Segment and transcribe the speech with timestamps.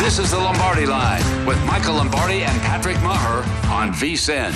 [0.00, 4.50] This is the Lombardi Line with Michael Lombardi and Patrick Meagher on VSIN.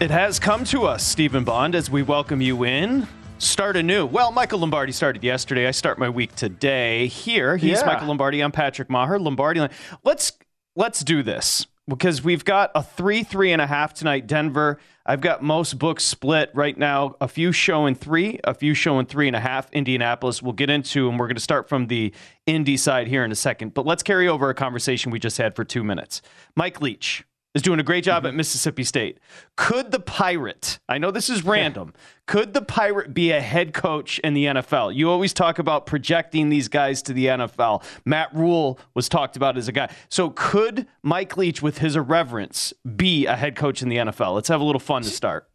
[0.00, 3.06] It has come to us, Stephen Bond, as we welcome you in.
[3.38, 4.04] Start anew.
[4.04, 5.68] Well, Michael Lombardi started yesterday.
[5.68, 7.06] I start my week today.
[7.06, 7.86] Here, he's Yeah.
[7.86, 8.40] Michael Lombardi.
[8.40, 9.20] I'm Patrick Meagher.
[9.20, 9.70] Lombardi line.
[10.02, 10.32] Let's
[10.74, 14.26] let's do this because we've got a three, three and a half tonight.
[14.26, 14.80] Denver.
[15.10, 17.16] I've got most books split right now.
[17.20, 19.68] A few showing three, a few showing three and a half.
[19.72, 20.40] Indianapolis.
[20.40, 22.14] We'll get into, and we're going to start from the
[22.46, 23.74] Indy side here in a second.
[23.74, 26.22] But let's carry over a conversation we just had for two minutes.
[26.54, 27.24] Mike Leach
[27.54, 28.38] is doing a great job at mm-hmm.
[28.38, 29.18] Mississippi State.
[29.56, 31.92] Could the Pirate, I know this is random,
[32.26, 34.94] could the Pirate be a head coach in the NFL?
[34.94, 37.82] You always talk about projecting these guys to the NFL.
[38.04, 39.90] Matt Rhule was talked about as a guy.
[40.08, 44.34] So could Mike Leach, with his irreverence, be a head coach in the NFL?
[44.34, 45.48] Let's have a little fun to start.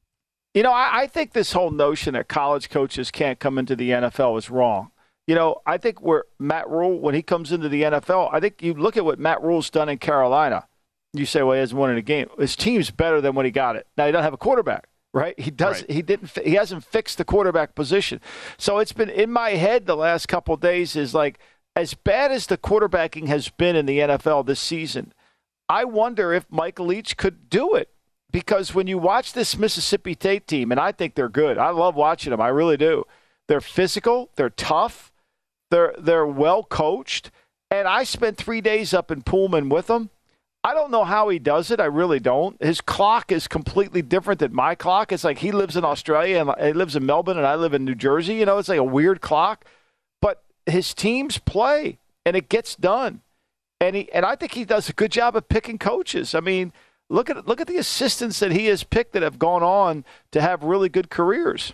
[0.53, 3.91] You know, I, I think this whole notion that college coaches can't come into the
[3.91, 4.91] NFL is wrong.
[5.28, 8.61] You know, I think where Matt Rhule, when he comes into the NFL, I think
[8.61, 10.67] you look at what Matt Rhule's done in Carolina.
[11.17, 12.29] You say, well, he hasn't won in a game.
[12.37, 13.87] His team's better than when he got it.
[13.97, 15.39] Now he doesn't have a quarterback, right?
[15.39, 15.81] He does.
[15.81, 15.91] Right.
[15.91, 16.37] He didn't.
[16.43, 18.21] He hasn't fixed the quarterback position.
[18.57, 20.95] So it's been in my head the last couple of days.
[20.95, 21.39] Is like
[21.75, 25.13] as bad as the quarterbacking has been in the NFL this season.
[25.67, 27.89] I wonder if Michael Leach could do it
[28.31, 31.57] because when you watch this Mississippi State team, and I think they're good.
[31.57, 32.41] I love watching them.
[32.41, 33.05] I really do.
[33.47, 34.29] They're physical.
[34.35, 35.11] They're tough.
[35.71, 37.31] They're they're well coached.
[37.71, 40.09] And I spent three days up in Pullman with them.
[40.65, 41.79] I don't know how he does it.
[41.79, 42.59] I really don't.
[42.59, 45.11] His clock is completely different than my clock.
[45.11, 47.85] It's like he lives in Australia and he lives in Melbourne, and I live in
[47.85, 48.33] New Jersey.
[48.33, 49.63] You know, it's like a weird clock.
[50.21, 53.21] But his teams play, and it gets done.
[53.79, 56.33] And he and I think he does a good job of picking coaches.
[56.33, 56.73] I mean,
[57.09, 60.41] look at look at the assistants that he has picked that have gone on to
[60.41, 61.73] have really good careers.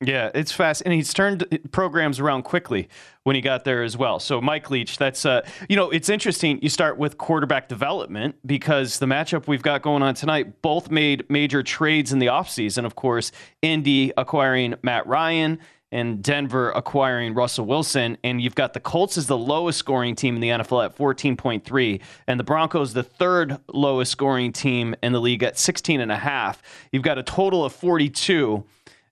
[0.00, 2.88] Yeah, it's fast, and he's turned programs around quickly
[3.24, 4.20] when he got there as well.
[4.20, 6.60] So, Mike Leach, that's uh, you know, it's interesting.
[6.62, 11.28] You start with quarterback development because the matchup we've got going on tonight both made
[11.28, 12.84] major trades in the offseason.
[12.84, 15.58] Of course, Indy acquiring Matt Ryan
[15.90, 20.34] and Denver acquiring Russell Wilson, and you've got the Colts as the lowest scoring team
[20.34, 25.20] in the NFL at 14.3, and the Broncos the third lowest scoring team in the
[25.20, 26.62] league at 16 and a half.
[26.92, 28.64] You've got a total of 42.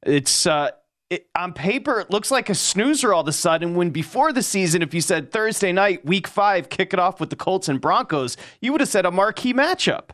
[0.07, 0.71] It's uh,
[1.11, 3.75] it, on paper, it looks like a snoozer all of a sudden.
[3.75, 7.31] When before the season, if you said Thursday night, Week Five, kick it off with
[7.31, 10.11] the Colts and Broncos, you would have said a marquee matchup.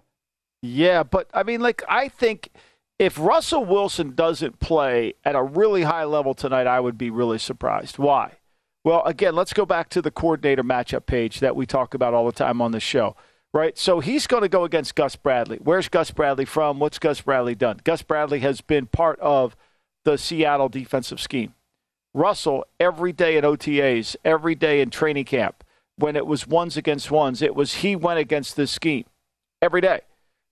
[0.63, 2.51] Yeah, but I mean, like I think
[2.99, 7.39] if Russell Wilson doesn't play at a really high level tonight, I would be really
[7.39, 7.99] surprised.
[7.99, 8.35] Why?
[8.85, 12.27] Well, again, let's go back to the coordinator matchup page that we talk about all
[12.27, 13.17] the time on the show.
[13.53, 13.77] right?
[13.77, 15.59] So he's going to go against Gus Bradley.
[15.59, 16.79] Where's Gus Bradley from?
[16.79, 17.81] What's Gus Bradley done?
[17.85, 19.57] Gus Bradley has been part of
[20.05, 21.55] the Seattle defensive scheme.
[22.15, 25.65] Russell, every day at OTAs, every day in training camp,
[25.97, 29.05] when it was ones against ones, it was he went against this scheme
[29.61, 30.01] every day.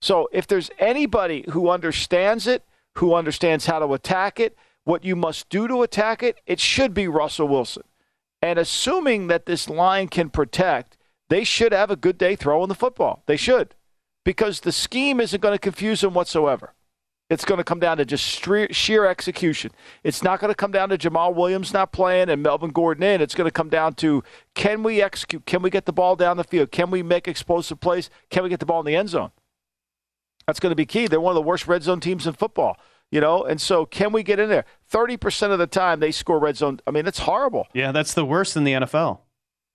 [0.01, 2.63] So if there's anybody who understands it,
[2.95, 6.93] who understands how to attack it, what you must do to attack it, it should
[6.93, 7.83] be Russell Wilson.
[8.41, 10.97] And assuming that this line can protect,
[11.29, 13.21] they should have a good day throwing the football.
[13.27, 13.75] They should.
[14.25, 16.73] Because the scheme isn't going to confuse them whatsoever.
[17.31, 18.25] It's going to come down to just
[18.75, 19.71] sheer execution.
[20.03, 23.21] It's not going to come down to Jamal Williams not playing and Melvin Gordon in.
[23.21, 24.21] It's going to come down to
[24.53, 25.45] can we execute?
[25.45, 26.71] Can we get the ball down the field?
[26.71, 28.09] Can we make explosive plays?
[28.29, 29.31] Can we get the ball in the end zone?
[30.45, 31.07] That's going to be key.
[31.07, 32.77] They're one of the worst red zone teams in football
[33.11, 36.39] you know and so can we get in there 30% of the time they score
[36.39, 39.19] red zone i mean it's horrible yeah that's the worst in the nfl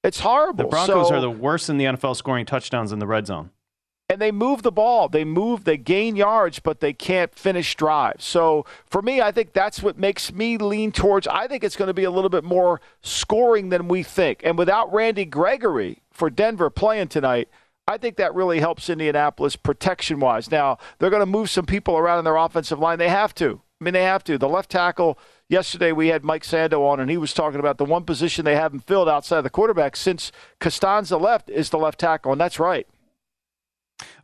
[0.03, 3.07] it's horrible the broncos so, are the worst in the nfl scoring touchdowns in the
[3.07, 3.51] red zone
[4.09, 8.25] and they move the ball they move they gain yards but they can't finish drives
[8.25, 11.89] so for me i think that's what makes me lean towards i think it's going
[11.89, 16.31] to be a little bit more scoring than we think and without randy gregory for
[16.31, 17.49] denver playing tonight
[17.89, 20.51] I think that really helps Indianapolis protection wise.
[20.51, 22.99] Now, they're going to move some people around in their offensive line.
[22.99, 23.61] They have to.
[23.81, 24.39] I mean, they have to.
[24.39, 25.19] The left tackle,
[25.49, 28.57] yesterday we had Mike Sando on, and he was talking about the one position they
[28.57, 32.59] haven't filled outside of the quarterback since Castonzo left is the left tackle, and that's
[32.59, 32.89] right.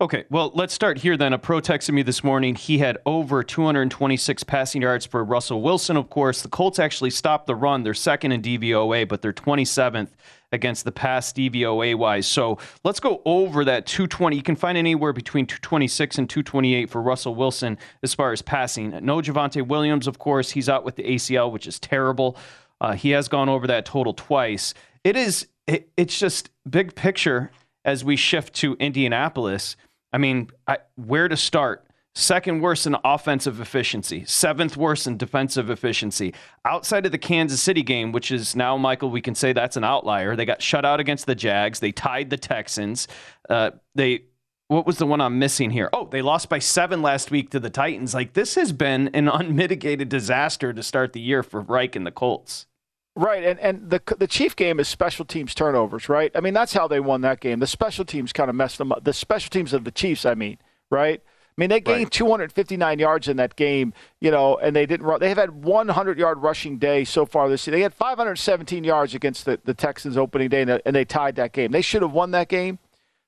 [0.01, 1.33] Okay, well, let's start here then.
[1.33, 2.55] A pro texted me this morning.
[2.55, 6.43] He had over 226 passing yards for Russell Wilson, of course.
[6.43, 7.83] The Colts actually stopped the run.
[7.83, 10.09] They're second in DVOA, but they're 27th
[10.51, 12.27] against the pass DVOA wise.
[12.27, 14.37] So let's go over that 220.
[14.37, 18.91] You can find anywhere between 226 and 228 for Russell Wilson as far as passing.
[19.03, 20.51] No Javonte Williams, of course.
[20.51, 22.37] He's out with the ACL, which is terrible.
[22.81, 24.75] Uh, he has gone over that total twice.
[25.05, 27.51] It is, it, it's just big picture
[27.85, 29.77] as we shift to Indianapolis.
[30.13, 31.87] I mean, I, where to start?
[32.15, 36.35] second worst in offensive efficiency, seventh worst in defensive efficiency.
[36.65, 39.85] Outside of the Kansas City game, which is now, Michael, we can say that's an
[39.85, 40.37] outlier.
[40.37, 41.81] They got shut out against the Jags.
[41.81, 43.09] They tied the Texans.
[43.49, 44.25] Uh, they
[44.69, 45.91] what was the one I'm missing here?
[45.93, 48.15] Oh, they lost by seven last week to the Titans.
[48.15, 52.11] Like this has been an unmitigated disaster to start the year for Reich and the
[52.11, 52.67] Colts.
[53.15, 56.33] Right, and and the the Chief game is special teams turnovers, right?
[56.35, 57.59] I mean, that's how they won that game.
[57.59, 59.05] The special teams kind of messed them up.
[59.05, 60.57] The special teams of the Chiefs, I mean,
[60.91, 61.21] right?
[61.53, 62.11] I mean, they gained right.
[62.11, 65.21] 259 yards in that game, you know, and they didn't run.
[65.21, 67.77] They have had 100 yard rushing day so far this year.
[67.77, 71.71] They had 517 yards against the, the Texans opening day, and they tied that game.
[71.71, 72.79] They should have won that game.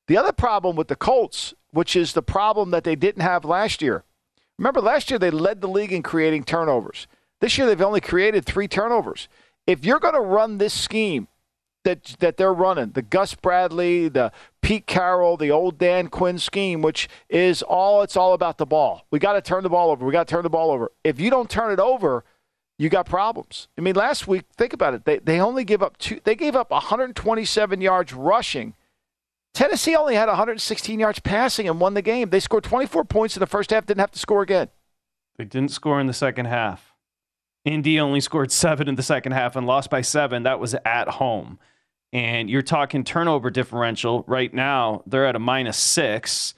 [0.06, 3.82] The other problem with the Colts, which is the problem that they didn't have last
[3.82, 4.04] year.
[4.58, 7.06] Remember, last year they led the league in creating turnovers.
[7.40, 9.28] This year they've only created three turnovers.
[9.66, 11.28] If you're going to run this scheme
[11.84, 14.32] that that they're running, the Gus Bradley, the
[14.62, 19.06] Pete Carroll, the old Dan Quinn scheme, which is all it's all about the ball.
[19.10, 20.04] We got to turn the ball over.
[20.04, 20.90] We got to turn the ball over.
[21.04, 22.24] If you don't turn it over,
[22.78, 23.68] you got problems.
[23.78, 25.04] I mean, last week, think about it.
[25.04, 26.20] They they only give up two.
[26.24, 28.74] They gave up 127 yards rushing.
[29.52, 32.30] Tennessee only had 116 yards passing and won the game.
[32.30, 33.86] They scored 24 points in the first half.
[33.86, 34.68] Didn't have to score again.
[35.36, 36.93] They didn't score in the second half.
[37.64, 40.42] Indy only scored seven in the second half and lost by seven.
[40.42, 41.58] That was at home.
[42.12, 44.24] And you're talking turnover differential.
[44.26, 46.54] Right now they're at a minus six.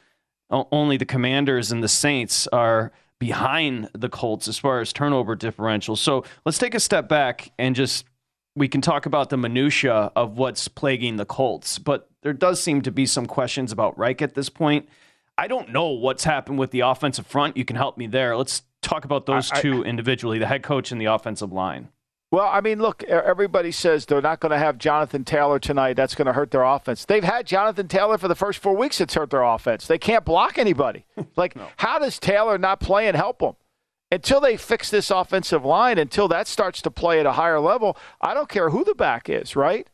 [0.50, 5.96] Only the commanders and the saints are behind the colts as far as turnover differential.
[5.96, 8.05] So let's take a step back and just
[8.55, 12.82] we can talk about the minutia of what's plaguing the colts but there does seem
[12.82, 14.89] to be some questions about reich at this point.
[15.39, 17.56] I don't know what's happened with the offensive front.
[17.56, 18.36] You can help me there.
[18.36, 21.88] Let's talk about those I, two I, individually the head coach and the offensive line
[22.32, 25.94] well, I mean, look, everybody says they're not going to have Jonathan Taylor tonight.
[25.94, 27.05] That's going to hurt their offense.
[27.05, 29.00] They've had Jonathan Taylor for the first four weeks.
[29.00, 29.86] It's hurt their offense.
[29.86, 31.05] They can't block anybody.
[31.36, 31.66] Like, no.
[31.76, 33.56] how does Taylor not play and help them?
[34.10, 37.96] Until they fix this offensive line, until that starts to play at a higher level,
[38.22, 39.86] I don't care who the back is, right?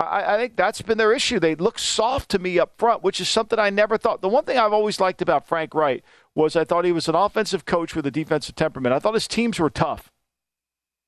[0.00, 1.40] I, I think that's been their issue.
[1.40, 4.20] They look soft to me up front, which is something I never thought.
[4.20, 6.02] The one thing I've always liked about Frank Reich
[6.34, 8.94] was I thought he was an offensive coach with a defensive temperament.
[8.94, 10.12] I thought his teams were tough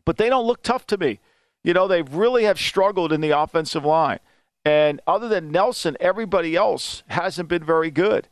[0.05, 1.21] but they don't look tough to me.
[1.63, 4.21] You know, they really have struggled in the offensive line.
[4.65, 8.29] And other than Nelson, everybody else hasn't been very good.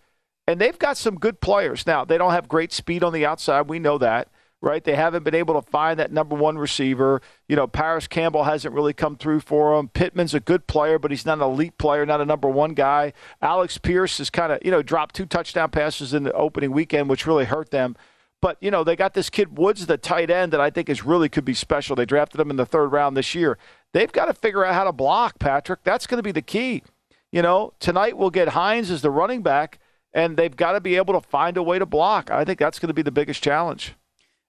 [0.46, 1.86] And they've got some good players.
[1.86, 3.68] Now, they don't have great speed on the outside.
[3.68, 4.28] We know that,
[4.62, 4.84] right?
[4.84, 7.20] They haven't been able to find that number one receiver.
[7.48, 9.88] You know, Parris Campbell hasn't really come through for them.
[9.88, 13.12] Pittman's a good player, but he's not an elite player, not a number one guy.
[13.42, 17.10] Alec Pierce has kind of, you know, dropped two touchdown passes in the opening weekend,
[17.10, 17.96] which really hurt them.
[18.40, 21.04] But, you know, they got this kid Woods, the tight end, that I think is
[21.04, 21.94] really could be special.
[21.94, 23.58] They drafted him in the third round this year.
[23.92, 25.84] They've got to figure out how to block, Patrick.
[25.84, 26.82] That's going to be the key.
[27.30, 29.78] You know, tonight we'll get Hines as the running back,
[30.12, 32.30] and they've got to be able to find a way to block.
[32.30, 33.94] I think that's going to be the biggest challenge.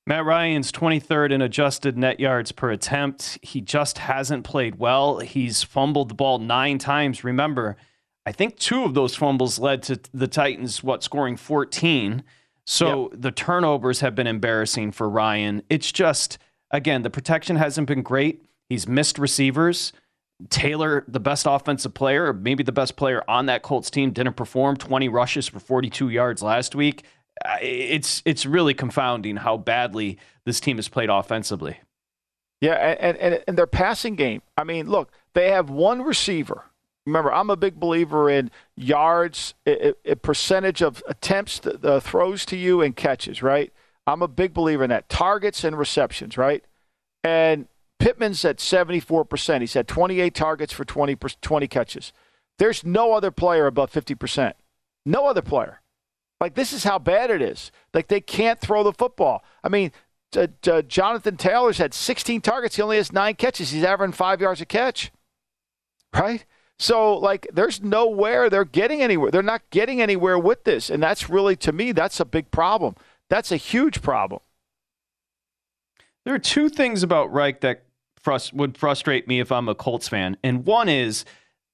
[0.06, 3.40] Matt Ryan's 23rd in adjusted net yards per attempt.
[3.42, 5.20] He just hasn't played well.
[5.20, 7.24] He's fumbled the ball nine times.
[7.24, 7.78] Remember,
[8.26, 12.24] I think two of those fumbles led to the Titans, what, scoring 14.
[12.66, 13.22] So yep.
[13.22, 15.64] the turnovers have been embarrassing for Ryan.
[15.70, 16.38] It's just,
[16.72, 18.44] again, the protection hasn't been great.
[18.68, 19.94] He's missed receivers.
[20.50, 24.76] Taylor, the best offensive player, maybe the best player on that Colts team, didn't perform
[24.76, 27.04] 20 rushes for 42 yards last week.
[27.62, 31.80] It's it's really confounding how badly this team has played offensively.
[32.62, 34.42] Yeah, and, and, and their passing game.
[34.58, 36.64] I mean, look, they have one receiver.
[37.06, 42.46] Remember, I'm a big believer in yards, a, a percentage of attempts, the, the throws
[42.46, 43.44] to you, and catches.
[43.44, 43.74] Right?
[44.08, 45.10] I'm a big believer in that.
[45.10, 46.38] Targets and receptions.
[46.38, 46.64] Right?
[47.24, 47.68] And
[48.00, 49.62] Pittman's at 74%.
[49.62, 52.14] He's had 28 targets for 20, 20 catches.
[52.60, 54.54] There's no other player above 50%.
[55.06, 55.82] No other player.
[56.44, 57.72] Like, this is how bad it is.
[57.94, 59.46] Like, they can't throw the football.
[59.64, 59.94] I mean,
[60.36, 62.76] uh, uh, Jonathan Taylor's had 16 targets.
[62.76, 63.72] He only has nine catches.
[63.72, 65.10] He's averaging five yards a catch.
[66.14, 66.44] Right?
[66.78, 69.32] So, like, there's nowhere they're getting anywhere.
[69.32, 70.90] They're not getting anywhere with this.
[70.90, 72.96] And that's really, to me, that's a big problem.
[73.30, 74.42] That's a huge problem.
[76.26, 77.86] There are two things about Reich that
[78.22, 80.36] frust- would frustrate me if I'm a Colts fan.
[80.44, 81.24] And one is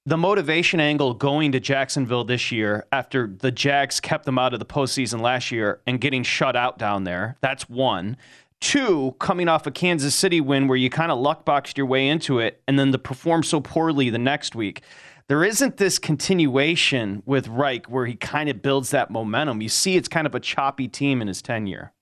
[0.06, 4.58] the motivation angle going to Jacksonville this year after the Jags kept them out of
[4.58, 7.36] the postseason last year and getting shut out down there.
[7.40, 8.16] That's one.
[8.60, 12.08] Two, coming off a Kansas City win where you kind of luck boxed your way
[12.08, 14.82] into it and then to perform so poorly the next week.
[15.28, 19.62] There isn't this continuation with Reich where he kind of builds that momentum.
[19.62, 21.92] You see, it's kind of a choppy team in his tenure.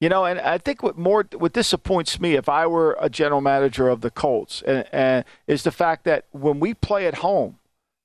[0.00, 3.42] You know, and I think what more what disappoints me, if I were a general
[3.42, 7.58] manager of the Colts, and, and, is the fact that when we play at home,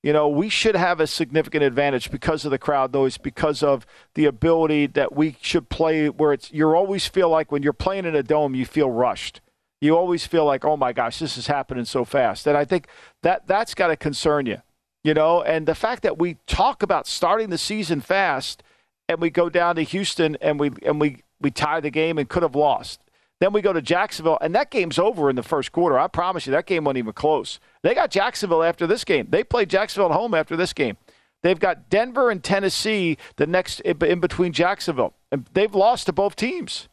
[0.04, 3.86] you know, we should have a significant advantage because of the crowd noise, because of
[4.14, 6.52] the ability that we should play where it's.
[6.52, 9.40] You always feel like when you're playing in a dome, you feel rushed.
[9.80, 12.88] You always feel like, oh my gosh, this is happening so fast, and I think
[13.24, 14.62] that that's got to concern you.
[15.06, 18.64] You know, and the fact that we talk about starting the season fast
[19.08, 22.28] and we go down to Houston and we and we we tie the game and
[22.30, 23.02] could have lost.
[23.42, 26.00] Then we go to Jacksonville, and that game's over in the first quarter.
[26.00, 27.60] I promise you, that game wasn't even close.
[27.84, 29.28] They got Jacksonville after this game.
[29.30, 30.98] They play Jacksonville at home after this game.
[31.44, 36.36] They've got Denver and Tennessee the next in between Jacksonville, and they've lost to both
[36.36, 36.88] teams,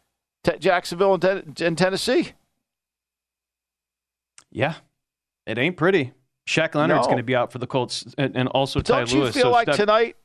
[0.58, 2.32] Jacksonville and, and Tennessee.
[4.50, 4.75] Yeah,
[5.46, 6.12] it ain't pretty.
[6.46, 7.06] Shaq Leonard's no.
[7.06, 9.12] going to be out for the Colts, and, also but Ty don't Lewis.
[9.12, 9.76] Don't you feel so like that...
[9.76, 10.16] tonight?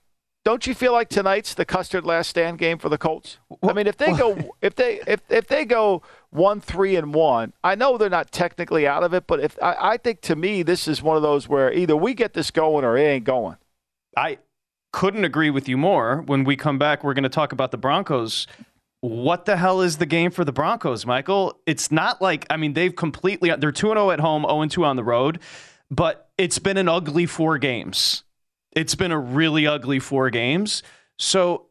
[0.48, 3.38] Don't you feel like tonight's the Custer's last stand game for the Colts?
[3.64, 7.52] I mean, if they go if they if if they go one three and one,
[7.66, 10.64] I know they're not technically out of it, but if I, I think to me
[10.64, 13.58] this is one of those where either we get this going or it ain't going.
[14.16, 14.38] I
[14.94, 16.24] couldn't agree with you more.
[16.28, 18.48] When we come back, we're going to talk about the Broncos.
[19.02, 21.60] What the hell is the game for the Broncos, Michael?
[21.66, 24.54] It's not like I mean they've completely they're two and zero oh at home, zero
[24.54, 25.42] oh and two on the road,
[25.92, 28.24] but it's been an ugly four games.
[28.78, 30.84] It's been a really ugly four games.
[31.18, 31.66] So,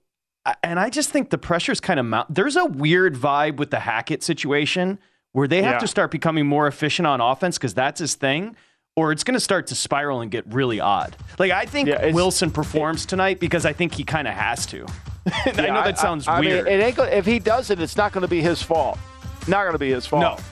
[0.65, 2.35] and I just think the pressure's kind of mount.
[2.35, 4.99] There's a weird vibe with the Hackett situation
[5.31, 5.79] where they have yeah.
[5.79, 8.57] to start becoming more efficient on offense because that's his thing,
[8.97, 11.17] or it's going to start to spiral and get really odd.
[11.39, 14.85] Like I think yeah, Wilson performs tonight because I think he kind of has to.
[15.27, 16.65] I know that sounds I, I weird.
[16.65, 18.99] Mean, it ain't if he does it, it's not going to be his fault.
[19.47, 20.43] Not going to be his fault.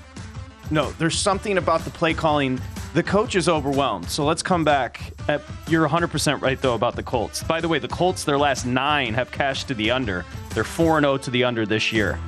[0.70, 0.92] No, no.
[0.92, 2.60] There's something about the play calling
[2.94, 4.08] the coach is overwhelmed.
[4.08, 5.12] So let's come back.
[5.28, 7.42] At, you're 100% right, though, about the Colts.
[7.42, 10.24] By the way, the Colts, their last nine have cashed to the under.
[10.54, 12.18] They're 4 0 to the under this year.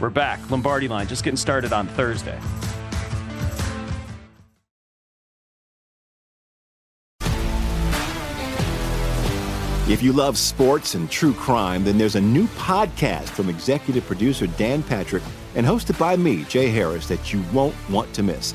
[0.00, 0.38] We're back.
[0.48, 2.38] Lombardi line, just getting started on Thursday.
[9.88, 14.46] If you love sports and true crime, then there's a new podcast from executive producer
[14.46, 15.24] Dan Patrick
[15.56, 18.54] and hosted by me, Jay Harris, that you won't want to miss.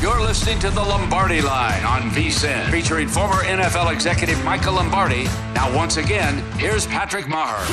[0.00, 5.24] You're listening to the Lombardi Line on VSIN, featuring former NFL executive Michael Lombardi.
[5.54, 7.64] Now, once again, here's Patrick Meagher.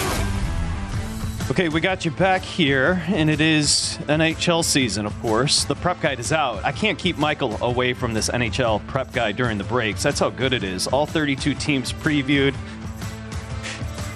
[1.52, 5.66] Okay, we got you back here, and it is NHL season, of course.
[5.66, 6.66] The prep guide is out.
[6.66, 10.02] I can't keep Michael away from this NHL prep guide during the breaks.
[10.02, 10.88] That's how good it is.
[10.88, 12.56] All 32 teams previewed.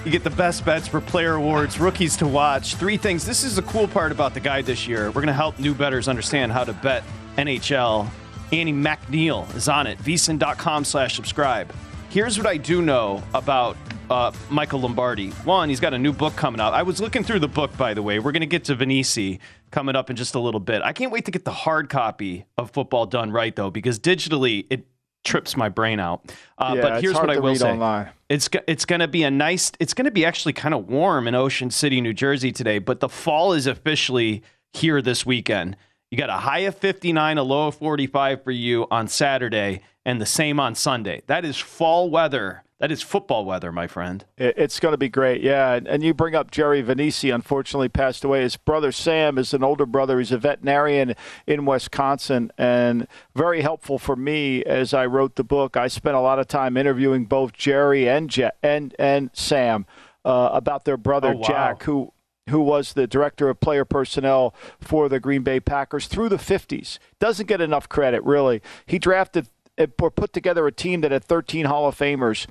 [0.03, 2.73] You get the best bets for player awards, rookies to watch.
[2.73, 3.23] Three things.
[3.23, 5.09] This is the cool part about the guide this year.
[5.09, 7.03] We're going to help new bettors understand how to bet
[7.39, 8.09] NHL.
[8.51, 9.97] Annie McNeil is on it.
[9.99, 11.71] vsin.com slash subscribe.
[12.09, 13.77] Here's what I do know about
[14.09, 15.29] uh, Michael Lombardi.
[15.45, 16.73] One, he's got a new book coming out.
[16.73, 18.19] I was looking through the book, by the way.
[18.19, 19.39] We're going to get to Vainisi
[19.71, 20.81] coming up in just a little bit.
[20.81, 24.65] I can't wait to get the hard copy of Football Done Right, though, because digitally
[24.71, 24.87] it
[25.23, 26.31] trips my brain out.
[26.57, 28.09] Uh, Yeah, but here's what I will say: online.
[28.29, 29.71] it's it's going to be a nice.
[29.79, 32.79] It's going to be actually kind of warm in Ocean City, New Jersey today.
[32.79, 34.41] But the fall is officially
[34.73, 35.77] here this weekend.
[36.11, 40.19] You got a high of 59, a low of 45 for you on Saturday, and
[40.19, 41.21] the same on Sunday.
[41.27, 42.63] That is fall weather.
[42.79, 44.25] That is football weather, my friend.
[44.37, 45.79] It's going to be great, yeah.
[45.85, 48.41] And, you bring up Jerry Vainisi, unfortunately passed away.
[48.41, 50.17] His brother Sam is an older brother.
[50.17, 51.13] He's a veterinarian
[51.45, 55.75] in Wisconsin and very helpful for me as I wrote the book.
[55.77, 59.85] I spent a lot of time interviewing both Jerry and Je- and and Sam
[60.23, 61.47] uh, about their brother Oh, wow.
[61.47, 62.13] Jack, who
[62.49, 66.99] who was the director of player personnel for the Green Bay Packers through the 50s.
[67.19, 68.61] Doesn't get enough credit, really.
[68.85, 72.47] He drafted eh, or put together a team that had 13 Hall of Famers.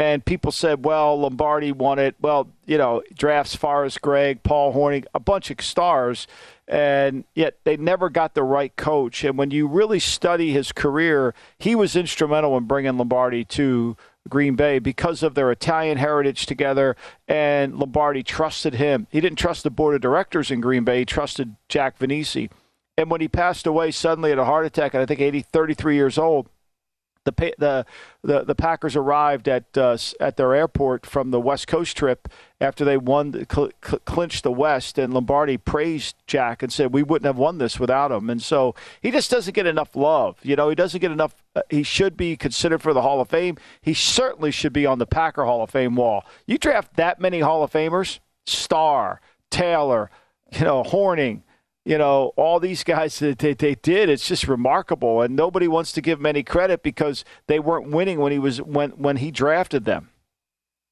[0.00, 2.14] And people said, well, Lombardi won it.
[2.22, 6.26] Well, you know, drafts Forrest Gregg, Paul Hornung, a bunch of stars.
[6.66, 9.24] And yet they never got the right coach.
[9.24, 13.96] And when you really study his career, he was instrumental in bringing Lombardi to
[14.28, 16.96] Green Bay because of their Italian heritage together.
[17.26, 19.06] And Lombardi trusted him.
[19.10, 22.50] He didn't trust the board of directors in Green Bay, he trusted Jack Vainisi.
[22.96, 25.94] And when he passed away suddenly at a heart attack at I think 80, 33
[25.94, 26.48] years old,
[27.36, 27.86] the the
[28.22, 32.28] the, the Packers arrived at uh, at their airport from the West Coast trip
[32.60, 37.02] after they won cl- cl- clinched the West, and Lombardi praised Jack and said we
[37.02, 38.28] wouldn't have won this without him.
[38.30, 40.36] And so he just doesn't get enough love.
[40.42, 41.42] You know, he doesn't get enough.
[41.56, 43.56] Uh, he should be considered for the Hall of Fame.
[43.80, 46.24] He certainly should be on the Packer Hall of Fame wall.
[46.46, 49.20] You draft that many Hall of Famers, star.
[49.50, 50.10] Taylor,
[50.52, 51.42] you know, Hornung,
[51.84, 54.08] you know, all these guys that they, they did.
[54.08, 58.20] It's just remarkable, and nobody wants to give him any credit because they weren't winning
[58.20, 60.10] when he was when when he drafted them.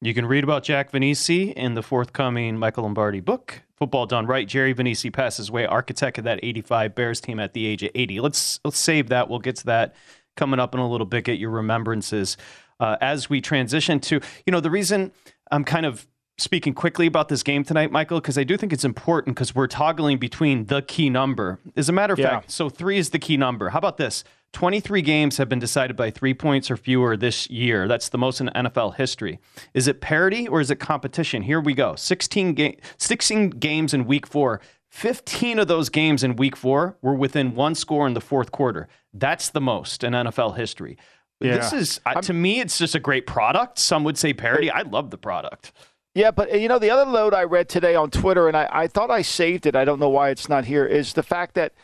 [0.00, 4.46] You can read about Jack Vainisi in the forthcoming Michael Lombardi book, Football Done Right.
[4.46, 8.20] Jerry Vainisi passes away, architect of that 85 Bears team at the age of 80.
[8.20, 9.28] Let's let's save that.
[9.28, 9.94] We'll get to that
[10.36, 11.24] coming up in a little bit.
[11.24, 12.36] Get your remembrances
[12.80, 15.12] uh, as we transition to, you know, the reason
[15.50, 16.06] I'm kind of
[16.38, 19.66] speaking quickly about this game tonight, Michael, because I do think it's important because we're
[19.66, 21.58] toggling between the key number.
[21.76, 22.30] As a matter of yeah.
[22.30, 23.70] fact, so three is the key number.
[23.70, 24.24] How about this?
[24.52, 27.86] 23 games have been decided by three points or fewer this year.
[27.86, 29.40] That's the most in NFL history.
[29.74, 31.42] Is it parity or is it competition?
[31.42, 34.60] Here we go 16, ga- 16 games in week four.
[34.90, 38.88] 15 of those games in week four were within one score in the fourth quarter.
[39.12, 40.96] That's the most in NFL history.
[41.40, 41.58] Yeah.
[41.58, 43.78] This is, uh, to me, it's just a great product.
[43.78, 44.70] Some would say parody.
[44.70, 45.72] I love the product.
[46.18, 48.86] Yeah, but you know, the other load I read today on Twitter, and I, I
[48.88, 49.76] thought I saved it.
[49.76, 51.74] I don't know why it's not here, is the fact that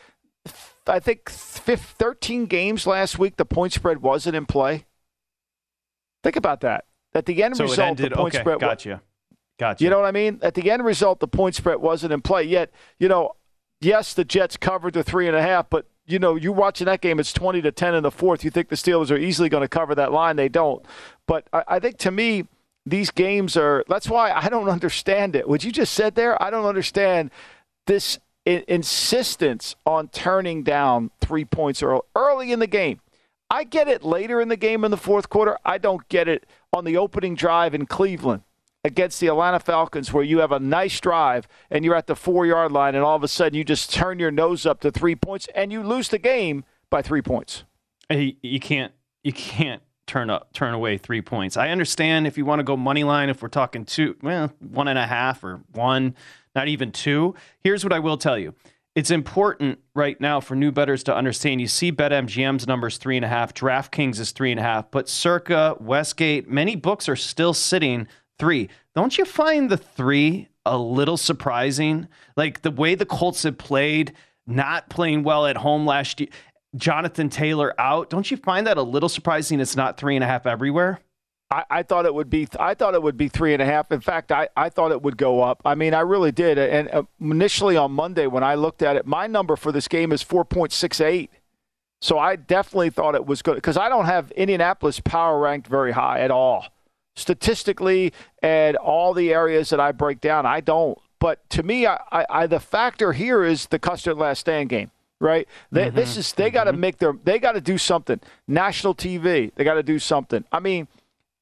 [0.85, 4.87] I think 13 games last week, the point spread wasn't in play.
[6.21, 6.83] Think about that.
[7.13, 8.59] At the end so result, ended, the point okay, spread.
[8.59, 9.01] Gotcha.
[9.57, 9.81] Gotcha.
[9.81, 10.39] You know what I mean?
[10.41, 12.43] At the end result, the point spread wasn't in play.
[12.43, 13.37] Yet, you know,
[13.79, 16.99] yes, the Jets covered the three and a half, but you know, you're watching that
[16.99, 18.43] game, it's 20 to 10 in the fourth.
[18.43, 20.35] You think the Steelers are easily going to cover that line.
[20.35, 20.85] They don't.
[21.25, 22.47] But I, I think to me,
[22.85, 25.47] these games are, that's why I don't understand it.
[25.47, 27.31] What you just said there, I don't understand
[27.87, 31.83] this insistence on turning down three points
[32.15, 33.01] early in the game.
[33.49, 35.57] I get it later in the game in the fourth quarter.
[35.63, 38.43] I don't get it on the opening drive in Cleveland
[38.83, 42.45] against the Atlanta Falcons where you have a nice drive and you're at the four
[42.45, 45.15] yard line and all of a sudden you just turn your nose up to three
[45.15, 47.63] points and you lose the game by three points.
[48.09, 48.93] You can't
[49.23, 51.57] you can't turn up turn away three points.
[51.57, 54.87] I understand if you want to go money line if we're talking two well one
[54.87, 56.15] and a half or one
[56.55, 57.35] not even two.
[57.59, 58.53] Here's what I will tell you.
[58.95, 61.59] It's important right now for new bettors to understand.
[61.59, 65.09] You see BetMGM's numbers three and a half, DraftKings is three and a half, but
[65.09, 68.07] Circa, Westgate, many books are still sitting
[68.39, 68.69] three.
[68.95, 72.07] Don't you find the three a little surprising?
[72.37, 74.13] Like the way the Colts have played,
[74.47, 76.29] not playing well at home last year,
[76.75, 78.09] Jonathan Taylor out.
[78.09, 79.59] Don't you find that a little surprising?
[79.59, 80.99] It's not three and a half everywhere.
[81.51, 82.47] I, I, thought it would be.
[82.59, 83.91] I thought it would be three and a half.
[83.91, 85.61] In fact, I, I thought it would go up.
[85.63, 86.57] I mean, I really did.
[86.57, 90.11] And uh, initially on Monday, when I looked at it, my number for this game
[90.11, 91.29] is four point six eight.
[92.01, 95.91] So I definitely thought it was good because I don't have Indianapolis power ranked very
[95.91, 96.67] high at all,
[97.15, 98.11] statistically,
[98.41, 100.45] and all the areas that I break down.
[100.45, 100.97] I don't.
[101.19, 104.91] But to me, I, I, I the factor here is the Custer's last stand game
[105.19, 105.47] right?
[105.71, 105.95] They, mm-hmm.
[105.95, 106.79] This is they got to mm-hmm.
[106.81, 108.19] make their they got to do something.
[108.47, 110.43] National TV, they got to do something.
[110.51, 110.87] I mean,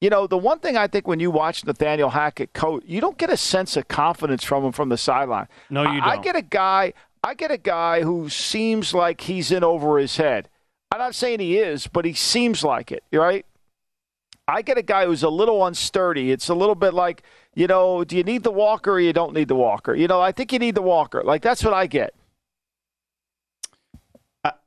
[0.00, 3.18] you know, the one thing I think when you watch Nathaniel Hackett coach, you don't
[3.18, 5.48] get a sense of confidence from him from the sideline.
[5.70, 6.02] No, you don't.
[6.02, 6.92] I, I get a guy.
[7.22, 10.50] I get a guy who seems like he's in over his head.
[10.92, 13.46] I'm not saying he is, but he seems like it, right?
[14.46, 16.30] I get a guy who's a little unsturdy.
[16.30, 17.22] It's a little bit like,
[17.54, 19.94] you know, do you need the walker or you don't need the walker?
[19.94, 21.22] You know, I think you need the walker.
[21.24, 22.14] Like, that's what I get.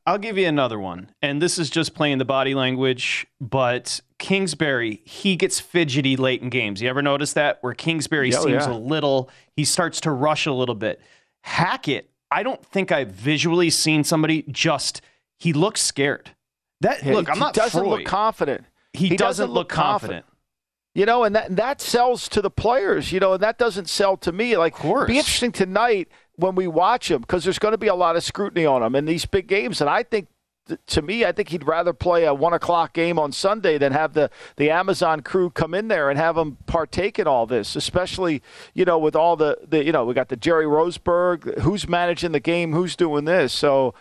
[0.07, 1.09] I'll give you another one.
[1.21, 6.49] And this is just playing the body language, but Kingsbury, he gets fidgety late in
[6.49, 6.81] games.
[6.81, 7.57] You ever notice that?
[7.59, 8.71] Where Kingsbury oh, seems yeah.
[8.71, 11.01] a little, he starts to rush a little bit.
[11.41, 15.01] Hackett, I don't think I've visually seen somebody just,
[15.37, 16.31] he looks scared.
[16.79, 17.55] That yeah, look, I'm not.
[17.55, 17.99] He doesn't Freud.
[17.99, 18.65] look confident.
[18.93, 20.25] He, he doesn't, doesn't, look confident.
[20.25, 20.25] confident.
[20.95, 23.11] You know, and that that sells to the players.
[23.11, 24.57] You know, and that doesn't sell to me.
[24.57, 25.07] Like, of course.
[25.07, 28.23] be interesting tonight when we watch him because there's going to be a lot of
[28.23, 29.81] scrutiny on him in these big games.
[29.81, 30.27] And I think,
[30.87, 34.13] to me, I think he'd rather play a one o'clock game on Sunday than have
[34.13, 38.41] the, the Amazon crew come in there and have them partake in all this, especially,
[38.73, 42.33] you know, with all the, the you know, we got the Jerry Rosburg, who's managing
[42.33, 43.53] the game, who's doing this.
[43.53, 43.93] So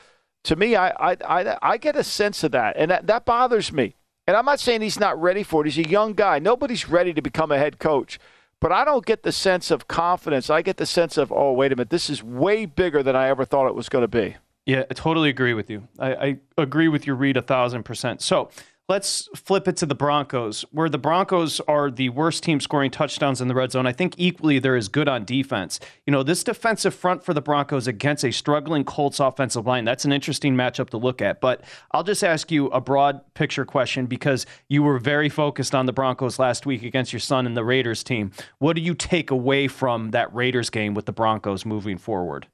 [0.45, 2.77] to me, I, I, I, I get a sense of that.
[2.77, 3.95] And that, that bothers me.
[4.27, 5.73] And I'm not saying he's not ready for it.
[5.73, 6.41] He's a young guy.
[6.41, 8.19] Nobody's ready to become a head coach.
[8.61, 10.49] But I don't get the sense of confidence.
[10.49, 13.29] I get the sense of, oh, wait a minute, this is way bigger than I
[13.29, 14.37] ever thought it was going to be.
[14.65, 15.87] Yeah, I totally agree with you.
[15.99, 18.23] I, I agree with your read a thousand percent.
[18.23, 18.51] So
[18.89, 23.41] Let's flip it to the Broncos, where the Broncos are the worst team scoring touchdowns
[23.41, 23.85] in the red zone.
[23.85, 25.81] I think equally they're as good on defense.
[26.07, 30.05] You know, this defensive front for the Broncos against a struggling Colts offensive line, that's
[30.05, 31.41] an interesting matchup to look at.
[31.41, 35.87] But I'll just ask you a broad picture question because you were very focused on
[35.87, 38.31] the Broncos last week against your son and the Raiders team.
[38.59, 42.47] What do you take away from that Raiders game with the Broncos moving forward?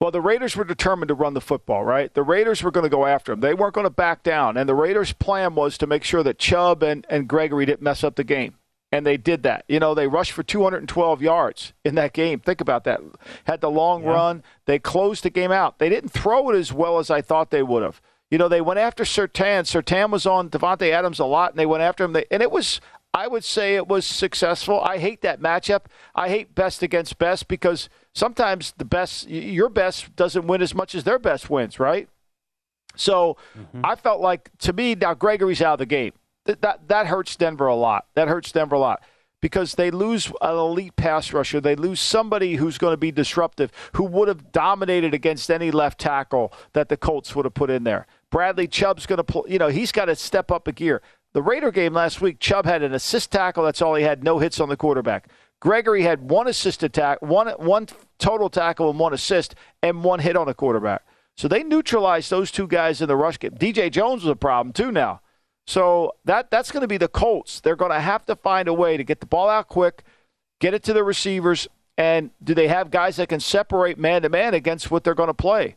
[0.00, 2.12] Well, the Raiders were determined to run the football, right?
[2.14, 3.40] The Raiders were going to go after him.
[3.40, 4.56] They weren't going to back down.
[4.56, 8.04] And the Raiders' plan was to make sure that Chubb and, and Gregory didn't mess
[8.04, 8.54] up the game.
[8.92, 9.64] And they did that.
[9.68, 12.38] You know, they rushed for 212 yards in that game.
[12.38, 13.00] Think about that.
[13.44, 14.10] Had the long yeah.
[14.10, 14.42] run.
[14.66, 15.78] They closed the game out.
[15.78, 18.00] They didn't throw it as well as I thought they would have.
[18.30, 19.64] You know, they went after Surtain.
[19.64, 22.12] Surtain was on Davante Adams a lot, and they went after him.
[22.12, 22.80] They, and it was,
[23.12, 24.80] I would say, it was successful.
[24.80, 25.82] I hate that matchup.
[26.14, 30.94] I hate best against best because sometimes the best, your best, doesn't win as much
[30.94, 32.08] as their best wins, right?
[32.96, 33.80] So mm-hmm.
[33.84, 36.12] I felt like, to me, now Gregory's out of the game
[36.44, 38.06] that, that, that hurts Denver a lot.
[38.14, 39.02] That hurts Denver a lot
[39.40, 41.60] because they lose an elite pass rusher.
[41.60, 46.00] They lose somebody who's going to be disruptive, who would have dominated against any left
[46.00, 48.06] tackle that the Colts would have put in there.
[48.30, 51.02] Bradley Chubb's going to pull, you know, he's got to step up a gear.
[51.34, 53.62] The Raider game last week, Chubb had an assist tackle.
[53.62, 54.24] That's all he had.
[54.24, 55.28] No hits on the quarterback.
[55.60, 57.86] Gregory had one assisted tackle, one one
[58.18, 61.02] total tackle and one assist, and one hit on a quarterback.
[61.36, 63.52] So they neutralized those two guys in the rush game.
[63.52, 65.20] DJ Jones was a problem too now.
[65.66, 67.60] So that that's going to be the Colts.
[67.60, 70.02] They're going to have to find a way to get the ball out quick,
[70.60, 74.28] get it to the receivers, and do they have guys that can separate man to
[74.28, 75.76] man against what they're going to play?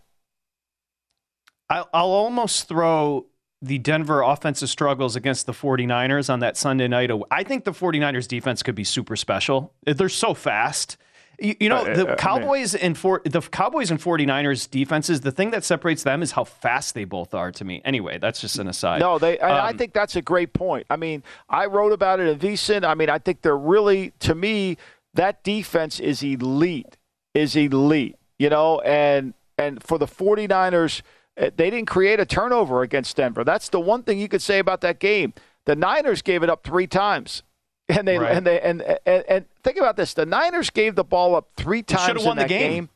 [1.70, 3.26] I'll almost throw
[3.62, 7.12] the Denver offensive struggles against the 49ers on that Sunday night.
[7.30, 9.74] I think the 49ers defense could be super special.
[9.86, 10.98] They're so fast.
[11.40, 15.32] You, you know, uh, the uh, Cowboys and for, the Cowboys and 49ers defenses, the
[15.32, 17.82] thing that separates them is how fast they both are to me.
[17.84, 19.00] Anyway, that's just an aside.
[19.00, 20.86] No, they um, I think that's a great point.
[20.90, 22.84] I mean, I wrote about it in VSIN.
[22.84, 24.78] I mean, I think they're really to me
[25.16, 26.98] that defense is elite.
[27.34, 28.18] Is elite.
[28.38, 31.02] You know, and and for the 49ers, eh,
[31.40, 33.44] Uh, they didn't create a turnover against Denver.
[33.44, 35.34] That's the one thing you could say about that game.
[35.66, 37.44] The Niners gave it up 3 times
[37.98, 38.36] and they right.
[38.36, 41.84] and they and, and and think about this: the Niners gave the ball up three
[41.84, 42.72] times in that game.
[42.72, 42.90] game,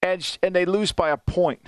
[0.00, 1.60] and and they lose by a point.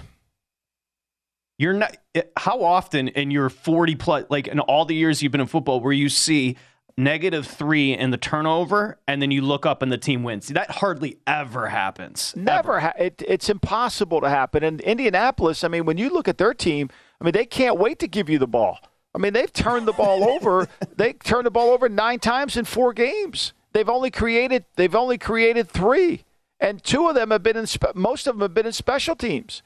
[1.59, 1.97] You're not.
[2.15, 5.47] Eh, how often in your 40 plus, like in all the years you've been in
[5.47, 6.57] football, where you see
[6.97, 10.49] negative three in the turnover, and then you look up and the team wins.
[10.49, 12.35] That hardly ever happens.
[12.37, 12.81] Never.
[12.81, 14.63] Ha- it, it's impossible to happen.
[14.63, 17.99] And Indianapolis, I mean, when you look at their team, I mean, they can't wait
[18.01, 18.79] to give you the ball.
[19.15, 20.69] I mean, they've turned the ball over.
[20.97, 23.53] they turned the ball over nine times in four games.
[23.73, 26.25] They've only created they've only created three,
[26.61, 27.67] and two of them have been in.
[27.95, 29.63] Most of them have been in special teams.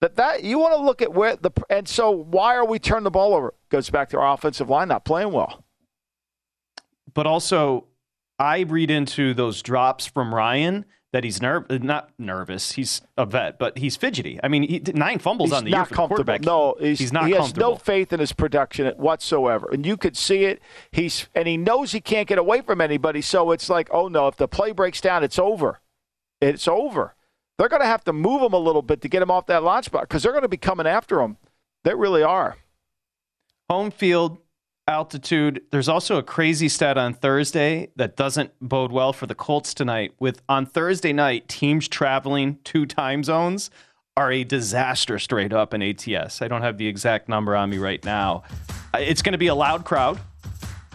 [0.00, 3.04] That that you want to look at where the and so why are we turning
[3.04, 3.54] the ball over?
[3.70, 5.64] Goes back to our offensive line not playing well.
[7.18, 7.88] But also,
[8.38, 12.70] I read into those drops from Ryan that he's not nervous.
[12.70, 14.38] He's a vet, but he's fidgety.
[14.40, 16.42] I mean, he, nine fumbles he's on the year for quarterback.
[16.42, 17.26] No, he's, he's not.
[17.26, 20.62] He has no faith in his production whatsoever, and you could see it.
[20.92, 23.20] He's and he knows he can't get away from anybody.
[23.20, 25.80] So it's like, oh no, if the play breaks down, it's over.
[26.40, 27.16] It's over.
[27.58, 29.64] They're going to have to move him a little bit to get him off that
[29.64, 31.36] launch spot because they're going to be coming after him.
[31.82, 32.58] They really are.
[33.68, 34.38] Home field
[34.88, 35.62] altitude.
[35.70, 40.14] There's also a crazy stat on Thursday that doesn't bode well for the Colts tonight.
[40.18, 43.70] With on Thursday night, teams traveling two time zones
[44.16, 46.42] are a disaster straight up in ATS.
[46.42, 48.42] I don't have the exact number on me right now.
[48.92, 50.18] Uh, it's going to be a loud crowd.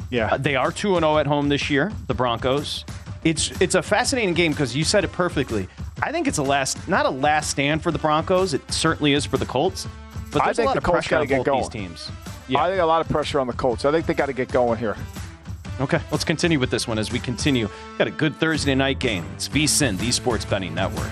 [0.10, 0.34] Yeah.
[0.34, 2.84] Uh, they are 2 0 at home this year, the Broncos.
[3.24, 5.68] It's it's a fascinating game because you said it perfectly.
[6.02, 8.54] I think it's a last not a last stand for the Broncos.
[8.54, 9.88] It certainly is for the Colts.
[10.32, 11.62] But there's a lot the of pressure on both going.
[11.62, 12.12] these teams.
[12.48, 12.64] Yeah.
[12.64, 13.86] I think a lot of pressure on the Colts.
[13.86, 14.96] I think they got to get going here.
[15.82, 17.68] Okay, let's continue with this one as we continue.
[17.98, 19.26] Got a good Thursday night game.
[19.34, 21.10] It's VSIN, the Sports Betting Network.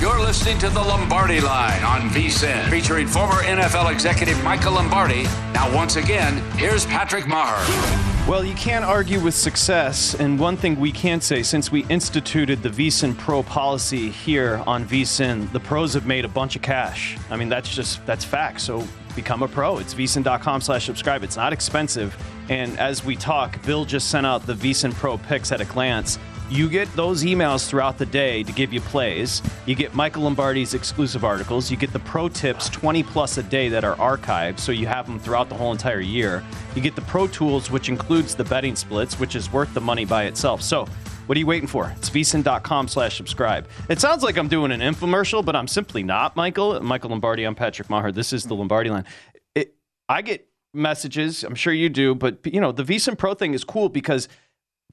[0.00, 5.22] You're listening to the Lombardi Line on VSIN, featuring former NFL executive Michael Lombardi.
[5.54, 8.13] Now, once again, here's Patrick Meagher.
[8.26, 12.62] Well, you can't argue with success, and one thing we can say since we instituted
[12.62, 17.18] the VSIN Pro policy here on VSIN, the pros have made a bunch of cash.
[17.28, 18.62] I mean, that's just that's fact.
[18.62, 18.82] So
[19.14, 19.76] become a pro.
[19.76, 21.22] It's vsin.com/subscribe.
[21.22, 22.16] It's not expensive,
[22.48, 26.18] and as we talk, Bill just sent out the VSIN Pro picks at a glance.
[26.50, 29.40] You get those emails throughout the day to give you plays.
[29.64, 31.70] You get Michael Lombardi's exclusive articles.
[31.70, 35.06] You get the pro tips 20 plus a day that are archived, so you have
[35.06, 36.44] them throughout the whole entire year.
[36.74, 40.04] You get the pro tools, which includes the betting splits, which is worth the money
[40.04, 40.60] by itself.
[40.60, 40.86] So,
[41.24, 41.90] what are you waiting for?
[41.96, 43.66] It's vsin.com slash subscribe.
[43.88, 46.78] It sounds like I'm doing an infomercial, but I'm simply not, Michael.
[46.82, 48.12] Michael Lombardi, I'm Patrick Meagher.
[48.12, 49.06] This is the Lombardi line.
[49.54, 49.74] It,
[50.10, 53.64] I get messages, I'm sure you do, but you know, the VSIN Pro thing is
[53.64, 54.28] cool because–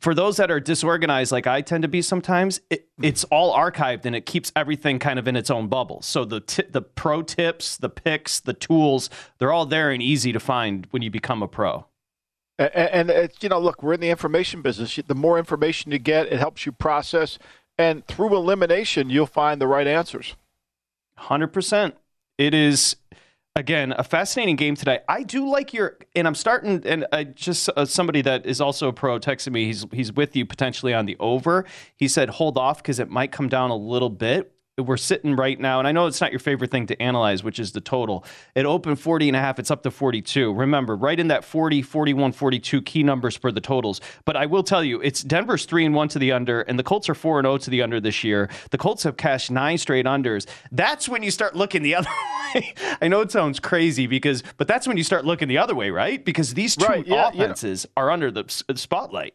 [0.02, 3.06] for those that are disorganized like I tend to be sometimes, it, hmm.
[3.06, 6.02] it's all archived and it keeps everything kind of in its own bubble.
[6.02, 10.34] So the t- the pro tips, the picks, the tools, they're all there and easy
[10.34, 11.86] to find when you become a pro.
[12.58, 15.00] And, and you know, look, we're in the information business.
[15.08, 17.40] The more information you get, it helps you process,
[17.78, 20.36] and through elimination, you'll find the right answers.
[21.16, 21.96] Hundred percent.
[22.38, 22.96] It is
[23.56, 25.00] again, a fascinating game today.
[25.08, 28.88] I do like your, and I'm starting, and I just uh, somebody that is also
[28.88, 29.66] a pro texted me.
[29.66, 31.66] He's he's with you potentially on the over.
[31.96, 34.54] He said hold off because it might come down a little bit
[34.84, 37.60] we're sitting right now, and I know it's not your favorite thing to analyze, which
[37.60, 38.26] is the total.
[38.56, 40.54] It opened 40 and a half, it's up to 42.
[40.54, 44.02] Remember, right in that 40, 41, 42 key numbers for the totals.
[44.26, 46.84] But I will tell you, it's Denver's 3 and 1 to the under, and the
[46.84, 48.50] Colts are 4 and 0 to the under this year.
[48.72, 50.48] The Colts have cashed nine straight unders.
[50.72, 52.10] That's when you start looking the other
[52.56, 52.74] way.
[53.02, 55.90] I know it sounds crazy because, but that's when you start looking the other way,
[55.90, 56.24] right?
[56.24, 59.34] Because these two right, yeah, offenses are under the uh, spotlight.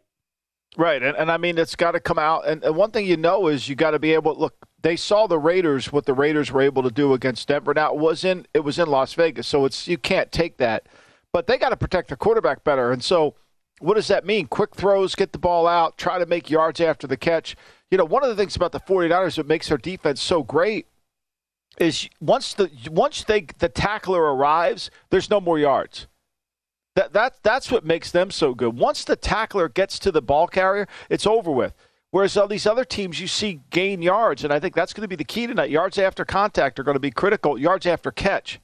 [0.77, 2.47] Right, and, and I mean it's got to come out.
[2.47, 4.95] And, and one thing you know is you got to be able to look they
[4.95, 7.75] saw the Raiders what the Raiders were able to do against Denver.
[7.75, 10.87] Now it was in it was in Las Vegas, so it's you can't take that.
[11.33, 12.93] But they got to protect their quarterback better.
[12.93, 13.35] And so
[13.81, 14.47] what does that mean?
[14.47, 17.57] Quick throws, get the ball out, try to make yards after the catch.
[17.91, 20.87] You know, one of the things about the 49ers that makes their defense so great
[21.79, 26.07] is once the once they the tackler arrives, there's no more yards.
[26.97, 28.77] That that that's what makes them so good.
[28.77, 31.75] Once the tackler gets to the ball carrier, it's over with.
[32.11, 35.09] Whereas all these other teams you see gain yards, and I think that's going to
[35.09, 35.69] be the key tonight.
[35.69, 37.59] Yards after contact are going to be critical.
[37.59, 38.61] Yards after catch.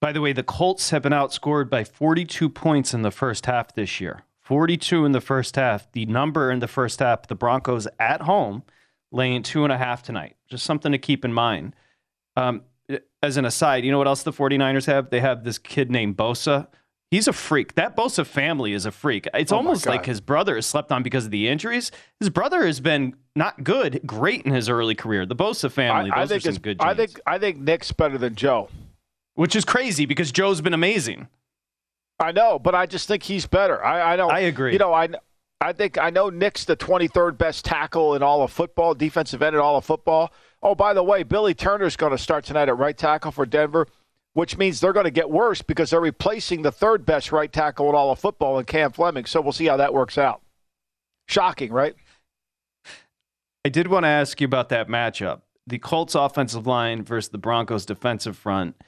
[0.00, 3.74] By the way, the Colts have been outscored by 42 points in the first half
[3.74, 4.22] this year.
[4.40, 5.90] 42 in the first half.
[5.90, 8.62] The number in the first half, the Broncos at home,
[9.10, 10.36] laying two and a half tonight.
[10.48, 11.74] Just something to keep in mind.
[12.36, 12.62] Um,
[13.22, 15.10] as an aside, you know what else the 49ers have?
[15.10, 16.68] They have this kid named Bosa
[17.10, 17.74] He's a freak.
[17.74, 19.26] That Bosa family is a freak.
[19.32, 21.90] It's oh almost like his brother is slept on because of the injuries.
[22.20, 25.24] His brother has been not good, great in his early career.
[25.24, 26.78] The Bosa family, I, I think are some good.
[26.78, 26.90] Genes.
[26.90, 28.68] I think I think Nick's better than Joe,
[29.34, 31.28] which is crazy because Joe's been amazing.
[32.20, 33.82] I know, but I just think he's better.
[33.82, 34.30] I, I don't.
[34.30, 34.74] I agree.
[34.74, 35.08] You know, I
[35.62, 39.56] I think I know Nick's the 23rd best tackle in all of football, defensive end
[39.56, 40.30] in all of football.
[40.62, 43.86] Oh, by the way, Billy Turner's going to start tonight at right tackle for Denver
[44.38, 47.88] which means they're going to get worse because they're replacing the third best right tackle
[47.88, 49.24] in all of football in Cam Fleming.
[49.24, 50.42] So we'll see how that works out.
[51.26, 51.96] Shocking, right?
[53.64, 55.40] I did want to ask you about that matchup.
[55.66, 58.80] The Colts offensive line versus the Broncos defensive front.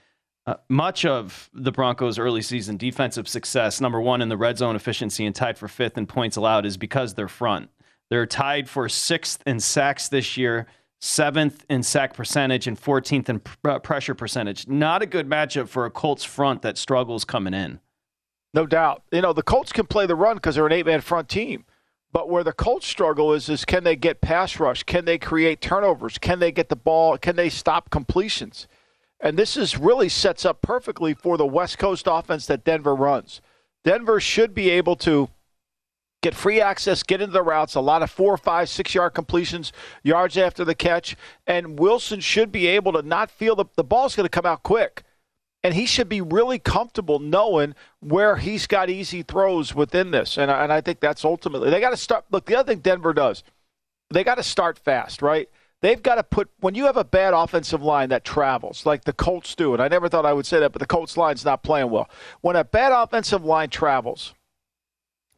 [0.46, 4.76] Uh, much of the Broncos' early season defensive success, number one in the red zone
[4.76, 7.70] efficiency and tied for fifth in points allowed, is because they're front.
[8.08, 10.68] They're tied for sixth in sacks this year
[11.00, 14.68] seventh in sack percentage and 14th in uh, pressure percentage.
[14.68, 17.80] Not a good matchup for a Colts front that struggles coming in.
[18.52, 19.02] No doubt.
[19.10, 21.64] You know, the Colts can play the run because they're an eight man front team.
[22.12, 24.82] But where the Colts struggle is, is can they get pass rush?
[24.82, 26.18] Can they create turnovers?
[26.18, 27.16] Can they get the ball?
[27.16, 28.66] Can they stop completions?
[29.20, 33.40] And this is really sets up perfectly for the West Coast offense that Denver runs.
[33.84, 35.28] Denver should be able to
[36.22, 39.72] get free access, get into the routes, a lot of four, five, six yard completions,
[40.02, 41.16] yards after the catch.
[41.46, 44.62] And Wilson should be able to not feel the, the ball's going to come out
[44.62, 45.04] quick.
[45.62, 50.38] And he should be really comfortable knowing where he's got easy throws within this.
[50.38, 52.24] And, and I think that's ultimately, they got to start.
[52.30, 53.42] Look, the other thing Denver does,
[54.10, 55.50] they got to start fast, right?
[55.82, 59.12] They've got to put, when you have a bad offensive line that travels, like the
[59.12, 61.62] Colts do, and I never thought I would say that, but the Colts line's not
[61.62, 62.08] playing well.
[62.40, 64.34] When a bad offensive line travels,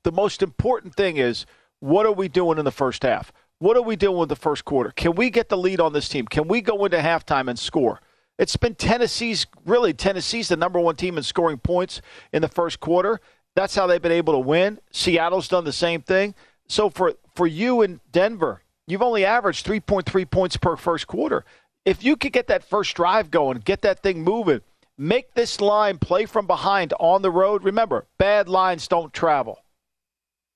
[0.04, 1.46] the most important thing is
[1.80, 3.32] what are we doing in the first half?
[3.58, 4.90] What are we doing with the first quarter?
[4.90, 6.26] Can we get the lead on this team?
[6.26, 8.00] Can we go into halftime and score?
[8.38, 12.00] It's been Tennessee's really Tennessee's the number one team in scoring points
[12.32, 13.20] in the first quarter.
[13.54, 14.80] That's how they've been able to win.
[14.90, 16.34] Seattle's done the same thing.
[16.66, 21.44] So for for you in Denver, you've only averaged 3.3 points per first quarter.
[21.84, 24.60] If you could get that first drive going, get that thing moving,
[24.96, 27.64] make this line play from behind on the road.
[27.64, 29.62] Remember, bad lines don't travel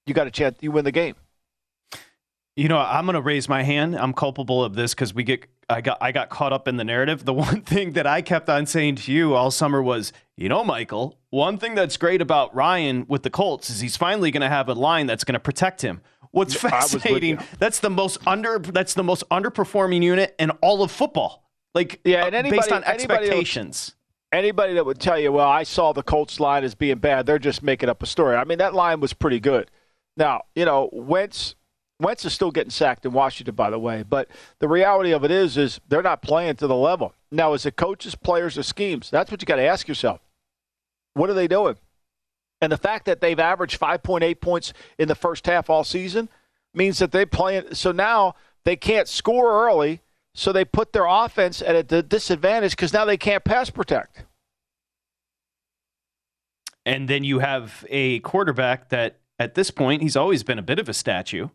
[0.06, 0.56] you got a chance.
[0.60, 1.14] You win the game.
[2.56, 3.96] You know, I'm going to raise my hand.
[3.96, 5.46] I'm culpable of this because we get.
[5.68, 7.24] I got I got caught up in the narrative.
[7.24, 10.64] The one thing that I kept on saying to you all summer was, you know,
[10.64, 14.48] Michael, one thing that's great about Ryan with the Colts is he's finally going to
[14.48, 16.00] have a line that's going to protect him.
[16.30, 17.38] What's fascinating?
[17.58, 18.58] That's the most under.
[18.58, 21.42] That's the most underperforming unit in all of football.
[21.74, 23.94] Like, yeah, uh, and anybody, based on expectations.
[24.32, 27.38] Anybody that would tell you, well, I saw the Colts line as being bad, they're
[27.38, 28.36] just making up a story.
[28.36, 29.70] I mean, that line was pretty good.
[30.16, 31.54] Now, you know, Wentz
[31.98, 34.02] Wentz is still getting sacked in Washington, by the way.
[34.02, 37.14] But the reality of it is, is they're not playing to the level.
[37.30, 39.10] Now, is it coaches, players, or schemes?
[39.10, 40.20] That's what you got to ask yourself.
[41.14, 41.76] What are they doing?
[42.60, 46.28] And the fact that they've averaged 5.8 points in the first half all season
[46.74, 47.62] means that they play.
[47.72, 50.00] So now they can't score early,
[50.34, 54.24] so they put their offense at a disadvantage because now they can't pass protect.
[56.84, 60.78] And then you have a quarterback that at this point, he's always been a bit
[60.78, 61.48] of a statue.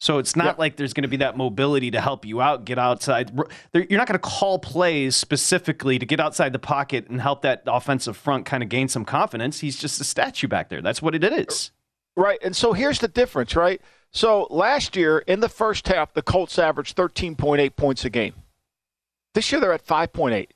[0.00, 2.78] So it's not like there's going to be that mobility to help you out, get
[2.78, 3.38] outside.
[3.74, 7.62] You're not going to call plays specifically to get outside the pocket and help that
[7.66, 9.60] offensive front kind of gain some confidence.
[9.60, 10.80] He's just a statue back there.
[10.80, 11.70] That's what it is.
[12.16, 12.38] Right.
[12.42, 13.82] And so here's the difference, right?
[14.10, 18.34] So last year in the first half, the Colts averaged 13.8 points a game.
[19.34, 20.48] This year they're at 5.8.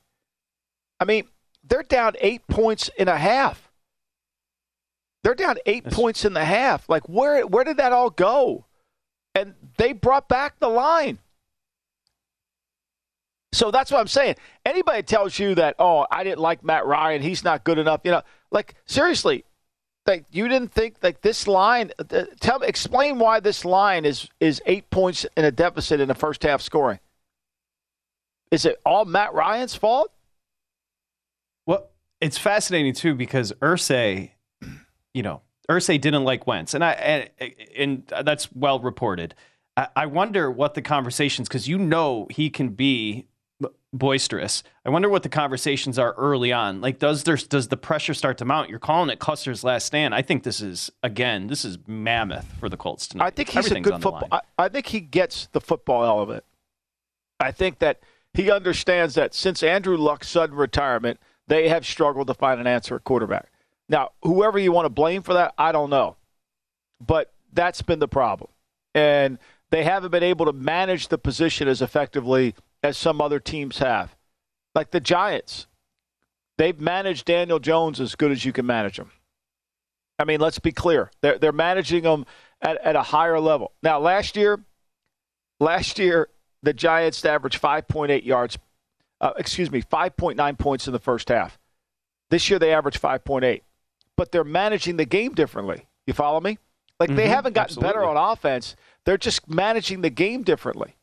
[1.01, 1.29] I mean,
[1.63, 3.64] they're down eight points in a half.
[5.25, 6.87] They're down eight points in the half.
[6.89, 8.67] Like where where did that all go?
[9.35, 11.19] And they brought back the line.
[13.53, 14.35] So that's what I'm saying.
[14.67, 18.11] Anybody tells you that, oh, I didn't like Matt Ryan, he's not good enough, you
[18.11, 19.45] know, like seriously,
[20.07, 24.29] like you didn't think like this line uh, tell me explain why this line is
[24.41, 27.01] is 8 points in a deficit in the first half scoring.
[28.51, 30.13] Is it all Matt Ryan's fault?
[31.65, 31.89] Well,
[32.21, 34.33] it's fascinating too because Irsay,
[35.15, 35.41] you know,
[35.71, 39.35] Irsay didn't like Wentz, and I and, and that's well reported.
[39.77, 43.27] I, I wonder what the conversations because you know he can be
[43.95, 44.63] boisterous.
[44.85, 46.81] I wonder what the conversations are early on.
[46.81, 48.69] Like, does there does the pressure start to mount?
[48.69, 50.15] You're calling it Custer's last stand.
[50.15, 53.27] I think this is again, this is mammoth for the Colts tonight.
[53.27, 54.29] I think he's a good football.
[54.31, 56.45] I, I think he gets the football element.
[57.41, 58.01] I think that
[58.35, 62.97] he understands that since Andrew Luck's sudden retirement, they have struggled to find an answer
[62.97, 63.51] at quarterback.
[63.89, 66.17] Now, whoever you want to blame for that, I don't know,
[67.05, 68.51] but that's been the problem,
[68.95, 69.39] and
[69.71, 74.15] they haven't been able to manage the position as effectively as some other teams have,
[74.75, 75.67] like the Giants.
[76.57, 79.11] They've managed Daniel Jones as good as you can manage him.
[80.19, 81.11] I mean, let's be clear.
[81.21, 82.27] They're, they're managing them
[82.63, 83.73] at, at a higher level.
[83.83, 84.61] Now, last year,
[85.59, 86.29] last year,
[86.63, 88.59] the Giants averaged 5.8 yards,
[89.21, 91.59] uh, excuse me, 5.9 points in the first half.
[92.31, 93.63] This year, they averaged 5.8.
[94.17, 95.87] But they're managing the game differently.
[96.07, 96.59] You follow me?
[97.01, 98.77] Like, they Mhm, haven't gotten better on offense.
[99.05, 100.95] They're just managing the game differently.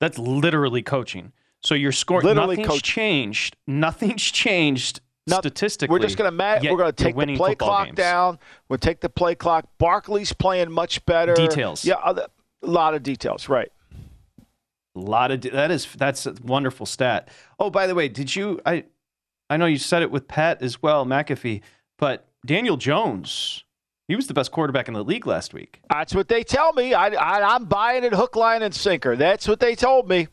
[0.00, 1.32] That's literally coaching.
[1.62, 2.26] So you're scoring.
[2.26, 3.56] Literally nothing's coach- changed.
[3.66, 5.92] Nothing's changed Noth- statistically.
[5.92, 7.96] We're just going to ma- we're going to take the play clock games.
[7.96, 8.38] down.
[8.68, 9.66] We'll take the play clock.
[9.78, 11.34] Barkley's playing much better.
[11.34, 11.84] Details.
[11.84, 12.28] Yeah, a
[12.62, 13.48] lot of details.
[13.48, 13.70] Right.
[14.94, 17.28] A lot of that is that's a wonderful stat.
[17.58, 18.60] Oh, by the way, did you?
[18.66, 18.84] I
[19.50, 21.60] I know you said it with Pat as well, McAfee,
[21.98, 23.64] but Daniel Jones,
[24.08, 25.80] he was the best quarterback in the league last week.
[25.90, 26.94] That's what they tell me.
[26.94, 29.16] I, I, I'm buying it hook, line, and sinker.
[29.16, 30.28] That's what they told me.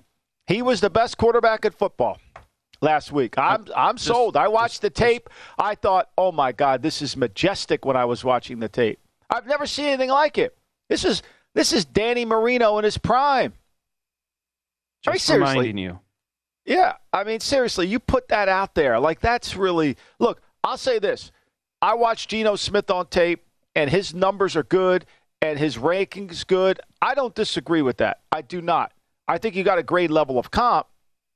[0.47, 2.20] He was the best quarterback at football
[2.82, 3.38] last week.
[3.38, 4.36] I'm uh, I'm sold.
[4.38, 5.30] I watched the tape.
[5.57, 7.86] I thought, oh my God, this is majestic.
[7.86, 8.99] When I was watching the tape,
[9.30, 10.55] I've never seen anything like it.
[10.89, 11.24] This is
[11.55, 13.53] this is Danny Marino in his prime.
[15.05, 15.53] I mean, Just seriously.
[15.53, 15.99] reminding you.
[16.66, 18.99] Yeah, I mean, seriously, you put that out there.
[18.99, 19.97] Like, that's really.
[20.20, 21.32] Look, I'll say this.
[21.84, 23.43] I watched Geno Smith on tape,
[23.75, 25.05] and his numbers are good,
[25.41, 26.79] and his rankings good.
[27.01, 28.21] I don't disagree with that.
[28.31, 28.93] I do not.
[29.27, 30.88] I think you got a great level of comp.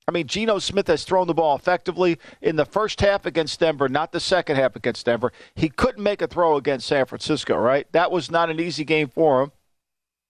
[0.08, 3.90] I mean, Geno Smith has thrown the ball effectively in the first half against Denver,
[3.90, 5.34] not the second half against Denver.
[5.54, 7.86] He couldn't make a throw against San Francisco, right?
[7.92, 9.52] That was not an easy game for him.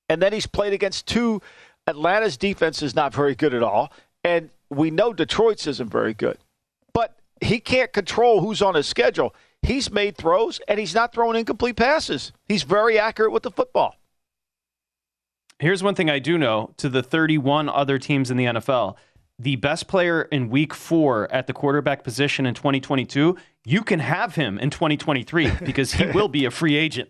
[0.10, 1.44] And then he's played against two.
[1.86, 3.94] Atlanta's defense is not very good at all.
[4.24, 6.40] And we know Detroit's isn't very good.
[6.92, 9.36] But he can't control who's on his schedule.
[9.62, 12.32] He's made throws and he's not throwing incomplete passes.
[12.46, 13.96] He's very accurate with the football.
[15.60, 18.96] Here's one thing I do know to the 31 other teams in the NFL.
[19.40, 23.36] The best player in week four at the quarterback position in 2022,
[23.66, 27.10] you can have him in 2023 because he will be a free agent.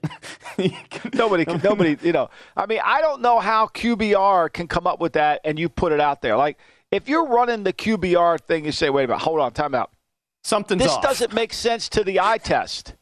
[1.13, 2.29] nobody, can, nobody, you know.
[2.55, 5.91] I mean, I don't know how QBR can come up with that and you put
[5.91, 6.35] it out there.
[6.37, 6.57] Like,
[6.91, 9.91] if you're running the QBR thing, you say, wait a minute, hold on, time out.
[10.47, 11.01] Something's this off.
[11.01, 12.95] doesn't make sense to the eye test.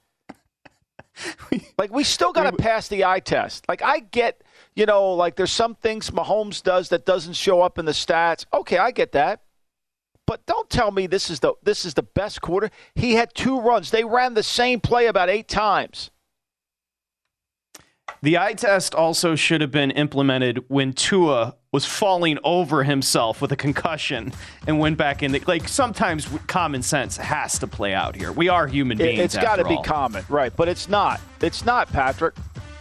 [1.77, 3.69] like we still got to pass the eye test.
[3.69, 4.41] Like I get,
[4.75, 8.47] you know, like there's some things Mahomes does that doesn't show up in the stats.
[8.51, 9.41] Okay, I get that.
[10.25, 12.71] But don't tell me this is the this is the best quarter.
[12.95, 13.91] He had two runs.
[13.91, 16.09] They ran the same play about 8 times.
[18.23, 23.51] The eye test also should have been implemented when Tua was falling over himself with
[23.51, 24.31] a concussion
[24.65, 25.33] and went back in.
[25.33, 28.31] The, like sometimes common sense has to play out here.
[28.31, 29.19] We are human beings.
[29.19, 30.55] it's got to be common, right?
[30.55, 31.19] But it's not.
[31.41, 32.33] It's not, Patrick.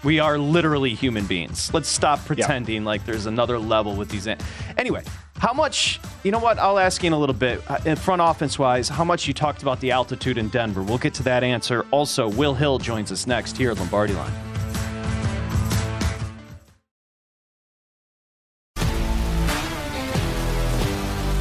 [0.04, 1.74] We are literally human beings.
[1.74, 4.28] Let's stop pretending like there's another level with these.
[4.78, 5.02] Anyway,
[5.38, 6.60] how much, you know what?
[6.60, 9.34] I'll ask you in a little bit, uh, in front offense wise, how much you
[9.34, 10.84] talked about the altitude in Denver.
[10.84, 11.84] We'll get to that answer.
[11.90, 14.53] Also, Will Hill joins us next here at Lombardi Line.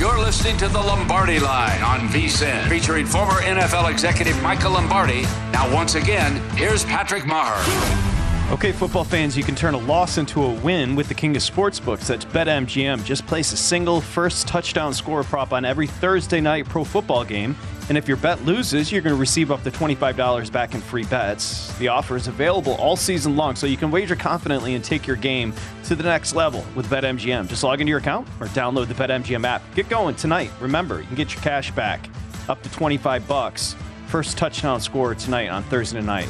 [0.00, 5.24] You're listening to the Lombardi Line on VSIN, featuring former NFL executive Michael Lombardi.
[5.52, 8.50] Now, once again, here's Patrick Meagher.
[8.50, 11.42] Okay, football fans, you can turn a loss into a win with the king of
[11.42, 12.06] sportsbooks.
[12.06, 13.04] That's BetMGM.
[13.04, 17.54] Just place a single first touchdown score prop on every Thursday night pro football game.
[17.90, 21.02] And if your bet loses, you're going to receive up to $25 back in free
[21.02, 21.76] bets.
[21.78, 25.16] The offer is available all season long, so you can wager confidently and take your
[25.16, 25.52] game
[25.86, 27.48] to the next level with BetMGM.
[27.48, 29.62] Just log into your account or download the BetMGM app.
[29.74, 30.52] Get going tonight.
[30.60, 32.08] Remember, you can get your cash back
[32.48, 33.74] up to 25 bucks.
[34.06, 36.28] First touchdown score tonight on Thursday night.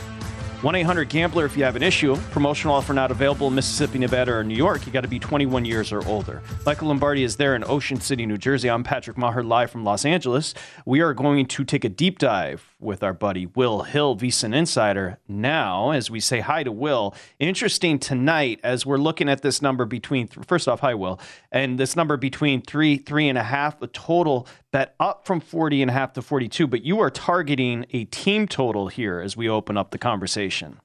[0.63, 2.15] 1 800 Gambler if you have an issue.
[2.33, 4.85] Promotional offer not available in Mississippi, Nevada, or New York.
[4.85, 6.43] You got to be 21 years or older.
[6.67, 8.69] Michael Lombardi is there in Ocean City, New Jersey.
[8.69, 10.53] I'm Patrick Meagher, live from Los Angeles.
[10.85, 15.19] We are going to take a deep dive with our buddy Will Hill, VSIN Insider.
[15.27, 19.87] Now, as we say hi to Will, interesting tonight as we're looking at this number
[19.87, 21.19] between, first off, hi, Will,
[21.51, 25.83] and this number between three, three and a half, the total bet up from 40
[25.83, 29.49] and a half to 42, but you are targeting a team total here as we
[29.49, 30.81] open up the conversation.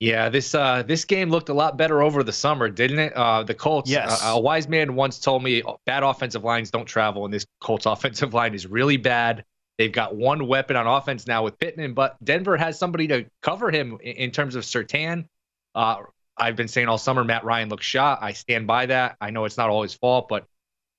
[0.00, 3.12] Yeah, this uh, this game looked a lot better over the summer, didn't it?
[3.14, 3.88] Uh, the Colts.
[3.88, 4.22] Yes.
[4.22, 7.86] Uh, a wise man once told me bad offensive lines don't travel, and this Colts
[7.86, 9.44] offensive line is really bad.
[9.78, 13.70] They've got one weapon on offense now with Pittman, but Denver has somebody to cover
[13.70, 15.26] him in, in terms of Surtain.
[15.74, 16.02] Uh,
[16.36, 18.18] I've been saying all summer Matt Ryan looks shot.
[18.20, 19.16] I stand by that.
[19.20, 20.46] I know it's not all his fault, but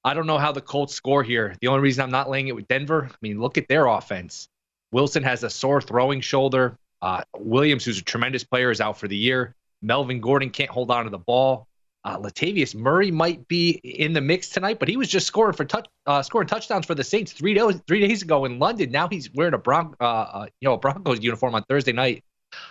[0.06, 1.56] I don't know how the Colts score here.
[1.62, 4.47] The only reason I'm not laying it with Denver, I mean, look at their offense.
[4.91, 6.78] Wilson has a sore throwing shoulder.
[7.01, 9.56] Uh, Williams, who's a tremendous player, is out for the year.
[9.82, 11.68] Melvin Gordon can't hold on to the ball.
[12.03, 15.66] Uh, Latavius Murray might be in the mix tonight, but he was just scoring for
[15.66, 18.91] touch, uh, scoring touchdowns for the Saints three days three days ago in London.
[18.91, 22.24] Now he's wearing a Bron- uh, uh, you know a Broncos uniform on Thursday night.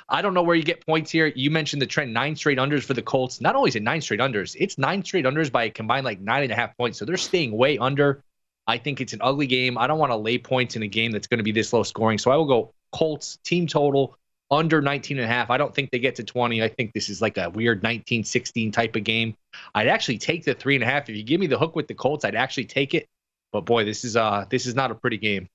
[0.09, 1.26] I don't know where you get points here.
[1.35, 3.41] You mentioned the trend nine straight unders for the Colts.
[3.41, 6.20] Not only is it nine straight unders, it's nine straight unders by a combined like
[6.20, 6.99] nine and a half points.
[6.99, 8.22] So they're staying way under.
[8.66, 9.76] I think it's an ugly game.
[9.76, 11.82] I don't want to lay points in a game that's going to be this low
[11.82, 12.18] scoring.
[12.18, 14.16] So I will go Colts team total
[14.51, 15.51] under 19 and a half.
[15.51, 16.62] I don't think they get to 20.
[16.62, 19.37] I think this is like a weird 19 16 type of game.
[19.74, 21.09] I'd actually take the three and a half.
[21.09, 23.07] If you give me the hook with the Colts, I'd actually take it.
[23.53, 25.49] But boy, this is uh this is not a pretty game.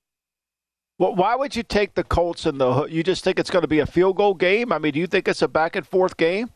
[1.00, 2.84] Well, why would you take the Colts in the?
[2.84, 4.70] You just think it's going to be a field goal game?
[4.70, 6.50] I mean, do you think it's a back and forth game?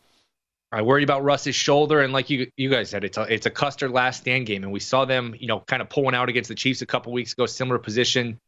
[0.71, 3.49] I worry about Russ's shoulder, and like you you guys said, it's a it's a
[3.49, 6.47] Custer last stand game, and we saw them, you know, kind of pulling out against
[6.47, 8.39] the Chiefs a couple weeks ago, similar position.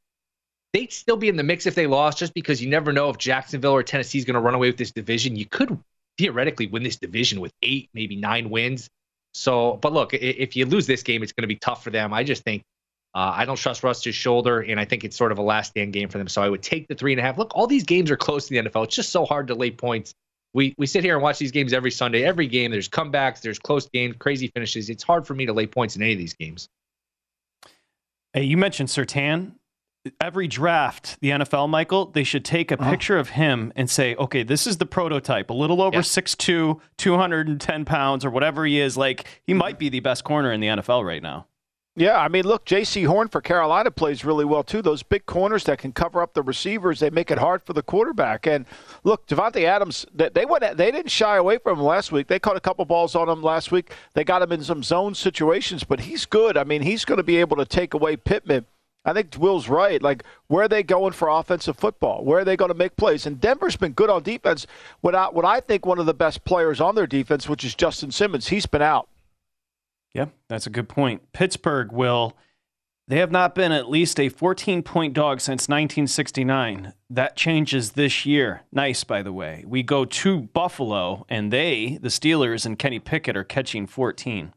[0.72, 3.18] They'd still be in the mix if they lost, just because you never know if
[3.18, 5.36] Jacksonville or Tennessee is going to run away with this division.
[5.36, 5.80] You could
[6.20, 8.88] theoretically win this division with eight, maybe nine wins.
[9.34, 12.14] So, but look, if you lose this game, it's going to be tough for them.
[12.14, 12.62] I just think
[13.16, 15.94] uh, I don't trust Russ's shoulder, and I think it's sort of a last stand
[15.94, 16.28] game for them.
[16.28, 17.38] So I would take the three and a half.
[17.38, 18.86] Look, all these games are close to the NFL.
[18.86, 20.14] It's just so hard to lay points.
[20.54, 22.24] We we sit here and watch these games every Sunday.
[22.24, 24.90] Every game, there's comebacks, there's close games, crazy finishes.
[24.90, 26.70] It's hard for me to lay points in any of these games.
[28.34, 29.54] Hey, you mentioned Surtain.
[30.22, 32.90] Every draft, the NFL, Michael, they should take a uh-huh.
[32.92, 36.02] picture of him and say, okay, this is the prototype, a little over yeah.
[36.02, 38.96] 6'2, 210 pounds, or whatever he is.
[38.96, 41.48] Like, he might be the best corner in the NFL right now.
[42.00, 44.84] Yeah, I mean, look, Jaycee Horn for Carolina plays really well too.
[44.84, 47.82] Those big corners that can cover up the receivers, they make it hard for the
[47.82, 48.46] quarterback.
[48.46, 48.68] And
[49.04, 52.28] look, Davante Adams, they went, they didn't shy away from him last week.
[52.28, 53.94] They caught a couple balls on him last week.
[54.14, 56.56] They got him in some zone situations, but he's good.
[56.56, 58.68] I mean, he's going to be able to take away Pittman.
[59.04, 60.00] I think Will's right.
[60.00, 62.24] Like, where are they going for offensive football?
[62.24, 63.26] Where are they going to make plays?
[63.26, 64.68] And Denver's been good on defense.
[65.02, 68.12] Without what I think one of the best players on their defense, which is Justin
[68.12, 69.10] Simmons, he's been out.
[70.14, 71.32] Yeah, that's a good point.
[71.34, 72.36] Pittsburgh will.
[73.10, 76.94] They have not been at least a 14 point dog since 1969.
[77.10, 78.64] That changes this year.
[78.72, 79.64] Nice, by the way.
[79.66, 84.54] We go to Buffalo, and they, the Steelers and Kenny Pickett, are catching 14.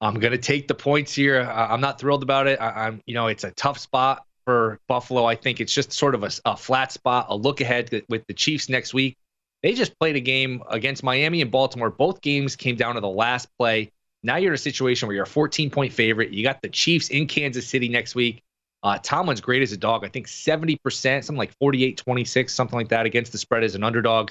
[0.00, 1.40] I'm going to take the points here.
[1.40, 2.60] I'm not thrilled about it.
[2.60, 5.24] I, am you know, it's a tough spot for Buffalo.
[5.24, 8.34] I think it's just sort of a, a flat spot, a look ahead with the
[8.34, 9.16] Chiefs next week.
[9.62, 11.90] They just played a game against Miami and Baltimore.
[11.90, 13.90] Both games came down to the last play.
[14.22, 16.30] Now you're in a situation where you're a 14 point favorite.
[16.30, 18.42] You got the Chiefs in Kansas City next week.
[18.82, 20.04] Uh, Tomlin's great as a dog.
[20.04, 20.78] I think 70%,
[21.24, 24.30] something like 48 26, something like that against the spread as an underdog.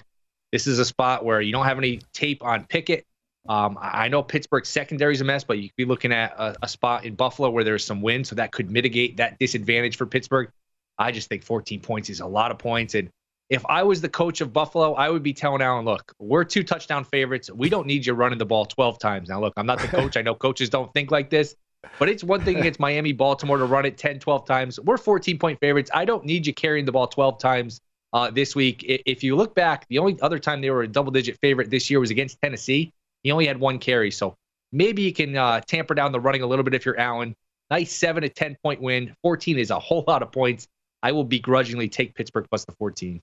[0.51, 3.05] This is a spot where you don't have any tape on Pickett.
[3.49, 6.55] Um, I know Pittsburgh's secondary is a mess, but you could be looking at a,
[6.63, 10.05] a spot in Buffalo where there's some wind, so that could mitigate that disadvantage for
[10.05, 10.49] Pittsburgh.
[10.97, 12.95] I just think 14 points is a lot of points.
[12.95, 13.09] And
[13.49, 16.63] if I was the coach of Buffalo, I would be telling Allen, look, we're two
[16.63, 17.49] touchdown favorites.
[17.49, 19.29] We don't need you running the ball 12 times.
[19.29, 20.17] Now, look, I'm not the coach.
[20.17, 21.55] I know coaches don't think like this,
[21.97, 24.79] but it's one thing against Miami, Baltimore to run it 10, 12 times.
[24.79, 25.89] We're 14 point favorites.
[25.93, 27.79] I don't need you carrying the ball 12 times
[28.11, 28.83] uh, this week.
[28.83, 31.89] If you look back, the only other time they were a double digit favorite this
[31.89, 32.91] year was against Tennessee.
[33.23, 34.11] He only had one carry.
[34.11, 34.35] So
[34.73, 37.33] maybe you can uh, tamper down the running a little bit if you're Allen.
[37.69, 39.15] Nice seven to 10 point win.
[39.23, 40.67] 14 is a whole lot of points.
[41.01, 43.21] I will begrudgingly take Pittsburgh plus the 14.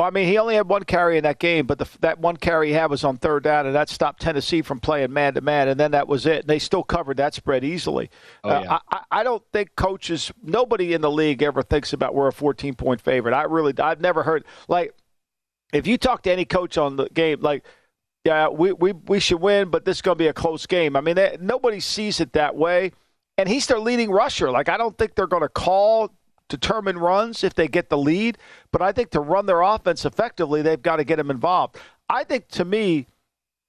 [0.00, 2.38] Well, I mean, he only had one carry in that game, but the, that one
[2.38, 5.42] carry he had was on third down, and that stopped Tennessee from playing man to
[5.42, 6.38] man, and then that was it.
[6.38, 8.08] And they still covered that spread easily.
[8.42, 8.76] Oh, yeah.
[8.76, 12.32] uh, I, I don't think coaches, nobody in the league ever thinks about we're a
[12.32, 13.34] 14 point favorite.
[13.34, 14.94] I really, I've never heard like
[15.70, 17.66] if you talk to any coach on the game, like
[18.24, 20.96] yeah, we we, we should win, but this is going to be a close game.
[20.96, 22.92] I mean, they, nobody sees it that way.
[23.36, 24.50] And he's their leading rusher.
[24.50, 26.10] Like I don't think they're going to call
[26.50, 28.36] determine runs if they get the lead,
[28.72, 31.76] but I think to run their offense effectively, they've got to get him involved.
[32.08, 33.06] I think to me,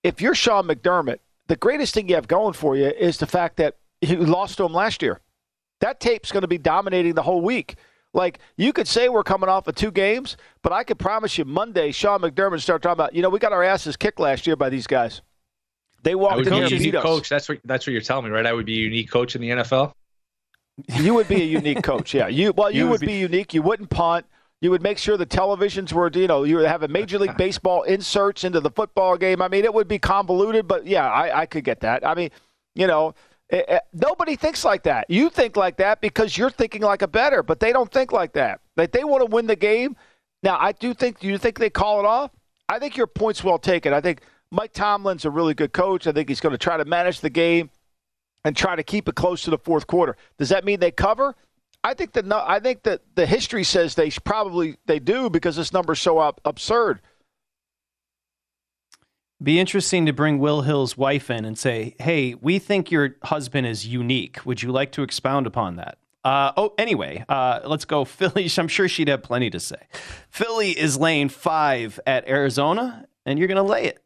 [0.04, 3.58] if you're Sean McDermott, the greatest thing you have going for you is the fact
[3.58, 5.20] that you lost to him last year.
[5.80, 7.76] That tape's going to be dominating the whole week.
[8.14, 11.46] Like you could say we're coming off of two games, but I could promise you
[11.46, 14.56] Monday, Sean McDermott start talking about, you know, we got our asses kicked last year
[14.56, 15.22] by these guys.
[16.04, 17.04] They walked in here and beat us.
[17.04, 18.46] Coach, that's what that's what you're telling me, right?
[18.46, 19.94] I would be a unique coach in the NFL.
[20.88, 22.28] You would be a unique coach, yeah.
[22.28, 23.54] You well, you, you would, be, be unique.
[23.54, 24.26] You wouldn't punt.
[24.62, 27.36] You would make sure the televisions were, you know, you would have a Major League
[27.36, 29.42] Baseball inserts into the football game.
[29.42, 32.06] I mean, it would be convoluted, but yeah, I, I could get that.
[32.06, 32.30] I mean,
[32.76, 33.16] you know,
[33.50, 35.10] it, it, nobody thinks like that.
[35.10, 38.34] You think like that because you're thinking like a better, but they don't think like
[38.34, 38.62] that.
[38.78, 39.96] Like they want to win the game.
[40.44, 41.20] Now, I do think.
[41.20, 42.32] Do you think they call it off?
[42.70, 43.94] I think your point's well taken.
[43.94, 46.06] I think Mike Tomlin's a really good coach.
[46.06, 47.72] I think he's going to try to manage the game
[48.44, 50.16] and try to keep it close to the fourth quarter.
[50.38, 51.36] Does that mean they cover?
[51.84, 55.74] I think that I think that the history says they probably they do because this
[55.74, 57.02] number's so up, absurd.
[59.42, 63.66] Be interesting to bring Will Hill's wife in and say, "Hey, we think your husband
[63.66, 64.46] is unique.
[64.46, 68.48] Would you like to expound upon that?" Uh, oh, anyway, uh, let's go Philly.
[68.58, 69.88] I'm sure she'd have plenty to say.
[70.30, 74.04] Philly is laying five at Arizona, and you're going to lay it.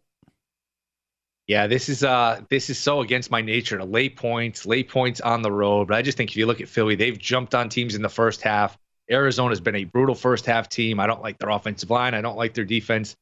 [1.48, 5.22] Yeah, this is uh this is so against my nature to lay points, lay points
[5.22, 5.88] on the road.
[5.88, 8.10] But I just think if you look at Philly, they've jumped on teams in the
[8.10, 8.78] first half.
[9.12, 11.00] Arizona's been a brutal first half team.
[11.00, 12.16] I don't like their offensive line.
[12.16, 13.16] I don't like their defense.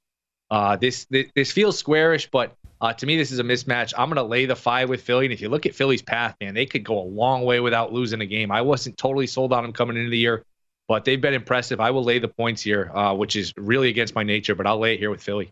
[0.49, 3.93] Uh, this, this this feels squarish, but uh, to me, this is a mismatch.
[3.97, 5.25] I'm to lay the five with Philly.
[5.25, 7.91] And if you look at Philly's path, man, they could go a long way without
[7.91, 8.51] losing a game.
[8.51, 10.43] I wasn't totally sold on them coming into the year,
[10.87, 11.79] but they've been impressive.
[11.79, 14.79] I will lay the points here, uh, which is really against my nature, but I'll
[14.79, 15.49] lay it here with Philly.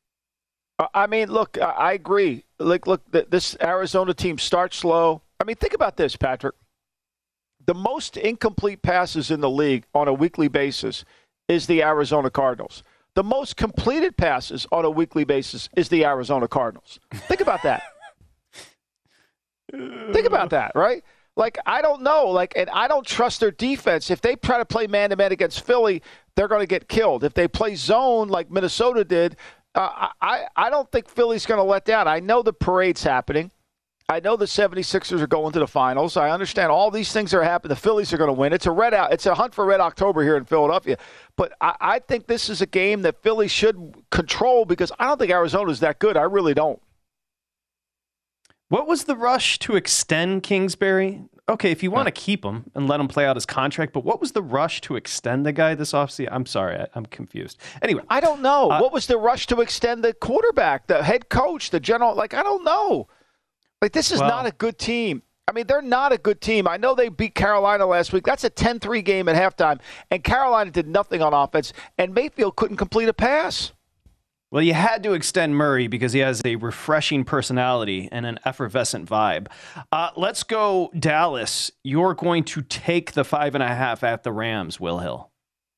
[0.79, 2.45] Uh, I mean, look, I agree.
[2.59, 5.21] Like, look, this Arizona team starts slow.
[5.39, 6.55] I mean, think about this, Patrick.
[7.65, 11.05] The most incomplete passes in the league on a weekly basis
[11.47, 12.83] is the Arizona Cardinals.
[13.13, 16.99] The most completed passes on a weekly basis is the Arizona Cardinals.
[17.13, 17.83] Think about that.
[19.71, 21.03] think about that, right?
[21.35, 22.27] Like, I don't know.
[22.27, 24.09] Like, and I don't trust their defense.
[24.09, 26.01] If they try to play man to man against Philly,
[26.35, 27.23] they're going to get killed.
[27.23, 29.37] If they play zone like Minnesota did,
[29.75, 32.07] uh, I, I don't think Philly's going to let down.
[32.07, 33.51] I know the parade's happening.
[34.09, 36.17] I know the 76ers are going to the finals.
[36.17, 37.69] I understand all these things are happening.
[37.69, 38.51] The Phillies are going to win.
[38.51, 39.13] It's a red out.
[39.13, 40.97] It's a hunt for red October here in Philadelphia.
[41.37, 45.17] But I, I think this is a game that Philly should control because I don't
[45.17, 46.17] think Arizona's that good.
[46.17, 46.81] I really don't.
[48.67, 51.23] What was the rush to extend Kingsbury?
[51.49, 54.03] Okay, if you want to keep him and let him play out his contract, but
[54.03, 56.29] what was the rush to extend the guy this offseason?
[56.31, 57.57] I'm sorry, I, am confused.
[57.81, 58.69] Anyway, I don't know.
[58.69, 62.15] Uh, what was the rush to extend the quarterback, the head coach, the general?
[62.15, 63.07] Like, I don't know.
[63.81, 65.23] Like, this is well, not a good team.
[65.47, 66.67] I mean, they're not a good team.
[66.67, 68.23] I know they beat Carolina last week.
[68.23, 69.79] That's a 10 3 game at halftime,
[70.09, 73.73] and Carolina did nothing on offense, and Mayfield couldn't complete a pass.
[74.51, 79.09] Well, you had to extend Murray because he has a refreshing personality and an effervescent
[79.09, 79.47] vibe.
[79.93, 81.71] Uh, let's go, Dallas.
[81.85, 85.31] You're going to take the five and a half at the Rams, Will Hill.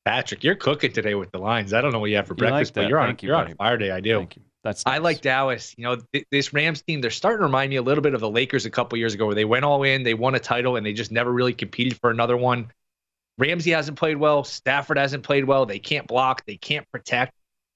[0.04, 1.72] Patrick, you're cooking today with the lines.
[1.72, 3.44] I don't know what you have for you breakfast, like but you're on, you, are
[3.44, 3.92] on fire day.
[3.92, 4.18] I do.
[4.18, 4.42] Thank you.
[4.64, 4.96] That's nice.
[4.96, 5.72] I like Dallas.
[5.78, 8.20] You know, th- this Rams team, they're starting to remind me a little bit of
[8.20, 10.74] the Lakers a couple years ago where they went all in, they won a title,
[10.76, 12.72] and they just never really competed for another one.
[13.38, 14.42] Ramsey hasn't played well.
[14.42, 15.64] Stafford hasn't played well.
[15.64, 16.44] They can't block.
[16.44, 17.34] They can't protect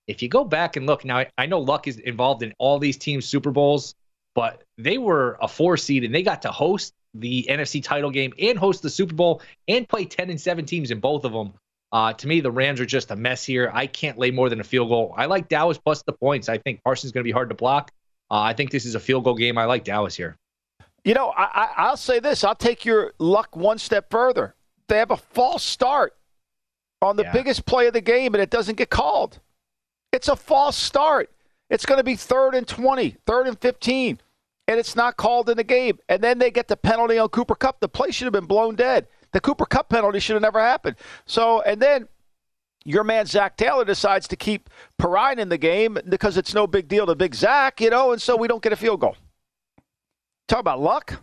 [0.08, 2.96] if you go back and look now, I know Luck is involved in all these
[2.96, 3.94] teams' Super Bowls,
[4.34, 8.32] but they were a four seed and they got to host the NFC title game
[8.38, 11.52] and host the Super Bowl and play 10 and 7 teams in both of them.
[11.92, 13.70] Uh, to me, the Rams are just a mess here.
[13.72, 15.14] I can't lay more than a field goal.
[15.16, 16.48] I like Dallas plus the points.
[16.48, 17.92] I think Parsons is going to be hard to block.
[18.30, 19.56] Uh, I think this is a field goal game.
[19.56, 20.36] I like Dallas here.
[21.04, 22.44] You know, I, I, will say this.
[22.44, 24.54] I'll take your luck one step further.
[24.88, 26.14] They have a false start
[27.00, 27.32] on the yeah.
[27.32, 29.40] biggest play of the game, and it doesn't get called.
[30.12, 31.30] It's a false start.
[31.70, 34.18] It's going to be third and 20, third and 15,
[34.68, 35.98] and it's not called in the game.
[36.08, 37.80] And then they get the penalty on Cooper Kupp.
[37.80, 39.06] The play should have been blown dead.
[39.32, 40.96] The Cooper Kupp penalty should have never happened.
[41.26, 42.08] So, and then
[42.84, 46.88] your man Zac Taylor decides to keep Perine in the game because it's no big
[46.88, 49.16] deal to Big Zac, you know, and so we don't get a field goal.
[50.46, 51.22] Talk about luck.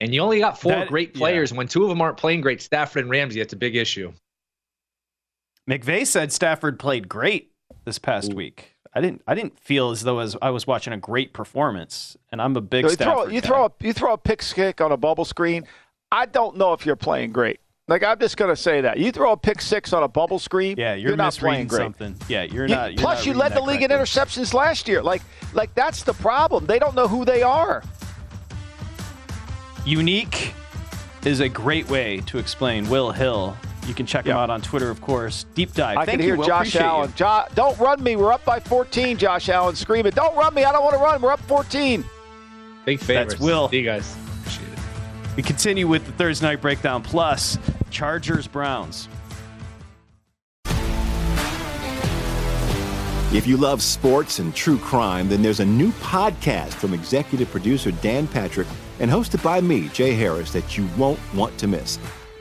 [0.00, 1.52] And you only got four that, great players.
[1.52, 1.58] Yeah.
[1.58, 4.12] When two of them aren't playing great, Stafford and Ramsey, that's a big issue.
[5.68, 7.52] McVay said Stafford played great
[7.84, 8.36] this past Ooh.
[8.36, 8.76] week.
[8.92, 9.22] I didn't.
[9.26, 12.60] I didn't feel as though as I was watching a great performance, and I'm a
[12.60, 12.84] big.
[12.84, 15.66] You throw, you throw a you throw a pick kick on a bubble screen.
[16.10, 17.60] I don't know if you're playing great.
[17.86, 20.76] Like I'm just gonna say that you throw a pick six on a bubble screen.
[20.76, 21.82] Yeah, you're, you're not playing great.
[21.82, 22.16] Something.
[22.28, 22.92] Yeah, you're you, not.
[22.92, 25.02] You're plus, not you led the league in interceptions last year.
[25.02, 25.22] Like,
[25.54, 26.66] like that's the problem.
[26.66, 27.82] They don't know who they are.
[29.84, 30.54] Unique
[31.24, 33.56] is a great way to explain Will Hill
[33.90, 34.34] you can check yep.
[34.34, 35.44] him out on Twitter, of course.
[35.54, 35.98] Deep dive.
[35.98, 37.12] I Thank can hear you, Josh Allen.
[37.16, 38.16] Jo- don't run me.
[38.16, 39.18] We're up by 14.
[39.18, 40.64] Josh Allen screaming, "Don't run me!
[40.64, 41.20] I don't want to run.
[41.20, 42.04] We're up 14."
[42.86, 43.34] Big favorites.
[43.34, 43.68] That's Will.
[43.68, 44.16] See you guys.
[44.38, 44.78] Appreciate it.
[45.36, 47.58] We continue with the Thursday night breakdown plus
[47.90, 49.08] Chargers Browns.
[53.32, 57.92] If you love sports and true crime, then there's a new podcast from executive producer
[57.92, 58.66] Dan Patrick
[58.98, 61.98] and hosted by me, Jay Harris, that you won't want to miss.